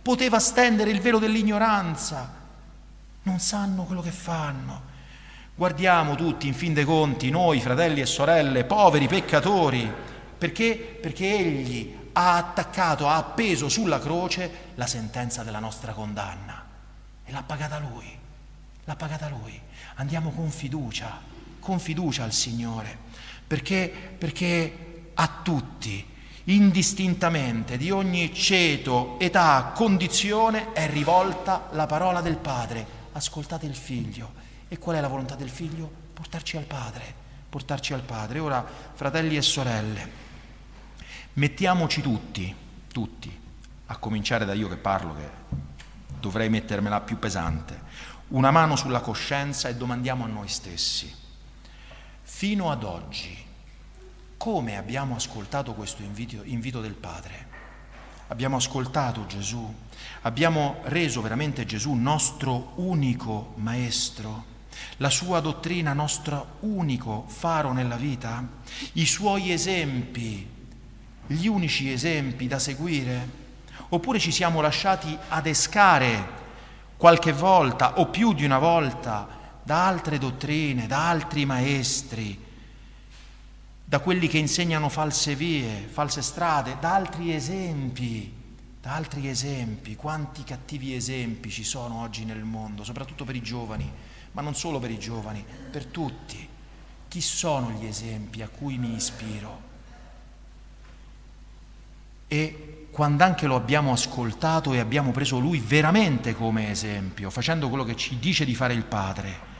poteva 0.00 0.38
stendere 0.38 0.90
il 0.90 1.00
velo 1.00 1.18
dell'ignoranza, 1.18 2.32
non 3.22 3.38
sanno 3.38 3.84
quello 3.84 4.02
che 4.02 4.12
fanno. 4.12 4.92
Guardiamo 5.54 6.14
tutti, 6.14 6.46
in 6.46 6.54
fin 6.54 6.74
dei 6.74 6.84
conti, 6.84 7.30
noi 7.30 7.60
fratelli 7.60 8.00
e 8.00 8.06
sorelle, 8.06 8.64
poveri 8.64 9.06
peccatori, 9.06 9.90
perché? 10.44 10.74
Perché 10.74 11.38
Egli 11.38 11.96
ha 12.12 12.36
attaccato, 12.36 13.08
ha 13.08 13.16
appeso 13.16 13.70
sulla 13.70 13.98
croce 13.98 14.72
la 14.74 14.86
sentenza 14.86 15.42
della 15.42 15.58
nostra 15.58 15.92
condanna 15.92 16.62
e 17.24 17.32
l'ha 17.32 17.42
pagata 17.42 17.78
lui, 17.78 18.14
l'ha 18.84 18.94
pagata 18.94 19.30
lui. 19.30 19.58
Andiamo 19.94 20.32
con 20.32 20.50
fiducia, 20.50 21.18
con 21.58 21.78
fiducia 21.78 22.24
al 22.24 22.34
Signore, 22.34 22.94
perché, 23.46 23.90
perché 24.18 25.12
a 25.14 25.40
tutti 25.42 26.06
indistintamente 26.44 27.78
di 27.78 27.90
ogni 27.90 28.34
ceto, 28.34 29.18
età, 29.20 29.72
condizione, 29.74 30.74
è 30.74 30.86
rivolta 30.90 31.68
la 31.70 31.86
parola 31.86 32.20
del 32.20 32.36
Padre. 32.36 32.86
Ascoltate 33.12 33.64
il 33.64 33.74
Figlio. 33.74 34.30
E 34.68 34.76
qual 34.76 34.96
è 34.96 35.00
la 35.00 35.08
volontà 35.08 35.36
del 35.36 35.48
Figlio? 35.48 35.90
Portarci 36.12 36.58
al 36.58 36.64
Padre, 36.64 37.14
portarci 37.48 37.94
al 37.94 38.02
Padre. 38.02 38.40
Ora, 38.40 38.62
fratelli 38.92 39.38
e 39.38 39.42
sorelle, 39.42 40.23
mettiamoci 41.34 42.00
tutti, 42.00 42.54
tutti, 42.92 43.40
a 43.86 43.96
cominciare 43.96 44.44
da 44.44 44.52
io 44.52 44.68
che 44.68 44.76
parlo, 44.76 45.14
che 45.14 45.28
dovrei 46.20 46.48
mettermela 46.48 47.00
più 47.00 47.18
pesante, 47.18 47.80
una 48.28 48.50
mano 48.50 48.76
sulla 48.76 49.00
coscienza 49.00 49.68
e 49.68 49.76
domandiamo 49.76 50.24
a 50.24 50.28
noi 50.28 50.48
stessi, 50.48 51.12
fino 52.22 52.70
ad 52.70 52.84
oggi, 52.84 53.36
come 54.36 54.76
abbiamo 54.76 55.16
ascoltato 55.16 55.74
questo 55.74 56.02
invito, 56.02 56.40
invito 56.44 56.80
del 56.80 56.94
Padre? 56.94 57.52
Abbiamo 58.28 58.56
ascoltato 58.56 59.26
Gesù, 59.26 59.72
abbiamo 60.22 60.80
reso 60.84 61.20
veramente 61.20 61.66
Gesù 61.66 61.92
nostro 61.92 62.72
unico 62.76 63.52
maestro, 63.56 64.52
la 64.98 65.10
sua 65.10 65.40
dottrina 65.40 65.92
nostro 65.92 66.56
unico 66.60 67.24
faro 67.26 67.72
nella 67.72 67.96
vita, 67.96 68.46
i 68.94 69.04
suoi 69.04 69.52
esempi, 69.52 70.53
gli 71.26 71.46
unici 71.46 71.90
esempi 71.90 72.46
da 72.46 72.58
seguire? 72.58 73.42
Oppure 73.90 74.18
ci 74.18 74.30
siamo 74.30 74.60
lasciati 74.60 75.16
adescare 75.28 76.42
qualche 76.96 77.32
volta 77.32 77.98
o 77.98 78.08
più 78.08 78.32
di 78.32 78.44
una 78.44 78.58
volta 78.58 79.28
da 79.62 79.86
altre 79.86 80.18
dottrine, 80.18 80.86
da 80.86 81.08
altri 81.08 81.46
maestri, 81.46 82.38
da 83.84 83.98
quelli 84.00 84.28
che 84.28 84.38
insegnano 84.38 84.88
false 84.88 85.34
vie, 85.34 85.86
false 85.90 86.22
strade, 86.22 86.76
da 86.80 86.94
altri 86.94 87.34
esempi, 87.34 88.32
da 88.80 88.94
altri 88.94 89.28
esempi, 89.28 89.96
quanti 89.96 90.44
cattivi 90.44 90.94
esempi 90.94 91.50
ci 91.50 91.64
sono 91.64 92.00
oggi 92.02 92.24
nel 92.24 92.44
mondo, 92.44 92.84
soprattutto 92.84 93.24
per 93.24 93.36
i 93.36 93.42
giovani, 93.42 93.90
ma 94.32 94.42
non 94.42 94.54
solo 94.54 94.78
per 94.78 94.90
i 94.90 94.98
giovani, 94.98 95.44
per 95.70 95.86
tutti. 95.86 96.48
Chi 97.08 97.20
sono 97.20 97.70
gli 97.70 97.86
esempi 97.86 98.42
a 98.42 98.48
cui 98.48 98.76
mi 98.76 98.94
ispiro? 98.94 99.72
E 102.28 102.86
quando 102.90 103.24
anche 103.24 103.46
lo 103.46 103.56
abbiamo 103.56 103.92
ascoltato 103.92 104.72
e 104.72 104.78
abbiamo 104.78 105.10
preso 105.10 105.38
lui 105.38 105.58
veramente 105.58 106.34
come 106.34 106.70
esempio, 106.70 107.30
facendo 107.30 107.68
quello 107.68 107.84
che 107.84 107.96
ci 107.96 108.18
dice 108.18 108.44
di 108.44 108.54
fare 108.54 108.74
il 108.74 108.84
Padre, 108.84 109.52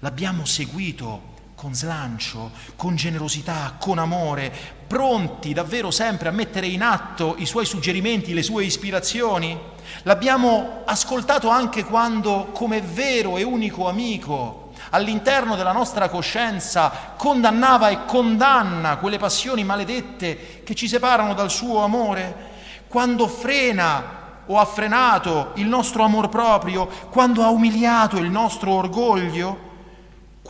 l'abbiamo 0.00 0.44
seguito 0.44 1.38
con 1.54 1.74
slancio, 1.74 2.52
con 2.74 2.96
generosità, 2.96 3.76
con 3.78 3.98
amore, 3.98 4.50
pronti 4.86 5.52
davvero 5.52 5.90
sempre 5.90 6.30
a 6.30 6.32
mettere 6.32 6.66
in 6.66 6.82
atto 6.82 7.34
i 7.36 7.44
suoi 7.44 7.66
suggerimenti, 7.66 8.32
le 8.32 8.42
sue 8.42 8.64
ispirazioni? 8.64 9.58
L'abbiamo 10.04 10.82
ascoltato 10.86 11.50
anche 11.50 11.84
quando, 11.84 12.46
come 12.52 12.80
vero 12.80 13.36
e 13.36 13.42
unico 13.42 13.88
amico, 13.88 14.69
all'interno 14.90 15.56
della 15.56 15.72
nostra 15.72 16.08
coscienza 16.08 17.14
condannava 17.16 17.90
e 17.90 18.04
condanna 18.06 18.96
quelle 18.96 19.18
passioni 19.18 19.64
maledette 19.64 20.62
che 20.64 20.74
ci 20.74 20.88
separano 20.88 21.34
dal 21.34 21.50
suo 21.50 21.82
amore? 21.84 22.48
Quando 22.88 23.28
frena 23.28 24.18
o 24.46 24.58
ha 24.58 24.64
frenato 24.64 25.52
il 25.54 25.66
nostro 25.66 26.02
amor 26.02 26.28
proprio, 26.28 26.88
quando 27.10 27.42
ha 27.44 27.50
umiliato 27.50 28.16
il 28.16 28.30
nostro 28.30 28.72
orgoglio? 28.72 29.68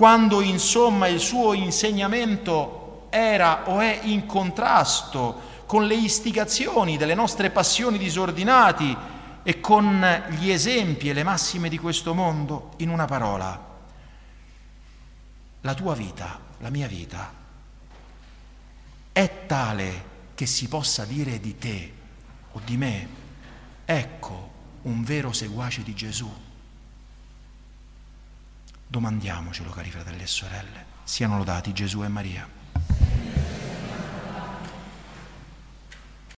quando 0.01 0.41
insomma 0.41 1.09
il 1.09 1.21
suo 1.21 1.53
insegnamento 1.53 3.09
era 3.11 3.65
o 3.67 3.81
è 3.81 4.01
in 4.05 4.25
contrasto 4.25 5.49
con 5.67 5.85
le 5.85 5.95
istigazioni 5.95 6.97
delle 6.97 7.15
nostre 7.15 7.51
passioni 7.51 7.99
disordinati 7.99 8.97
e 9.43 9.61
con 9.61 10.25
gli 10.39 10.51
esempi 10.51 11.11
e 11.11 11.13
le 11.13 11.23
massime 11.23 11.69
di 11.69 11.77
questo 11.77 12.15
mondo, 12.15 12.71
in 12.79 12.89
una 12.89 13.05
parola, 13.05 13.70
la 15.63 15.75
tua 15.75 15.95
vita, 15.95 16.41
la 16.59 16.71
mia 16.71 16.87
vita, 16.87 17.33
è 19.13 19.47
tale 19.47 20.09
che 20.35 20.47
si 20.47 20.69
possa 20.69 21.05
dire 21.05 21.41
di 21.41 21.59
te 21.59 21.93
o 22.53 22.61
di 22.65 22.77
me, 22.77 23.09
ecco 23.85 24.53
un 24.83 25.03
vero 25.05 25.33
seguace 25.33 25.83
di 25.83 25.95
Gesù. 25.95 26.31
Domandiamocelo, 28.87 29.71
cari 29.71 29.91
fratelli 29.91 30.23
e 30.23 30.27
sorelle. 30.27 30.85
Siano 31.05 31.37
lodati 31.37 31.73
Gesù 31.73 32.03
e 32.03 32.09
Maria. 32.09 32.60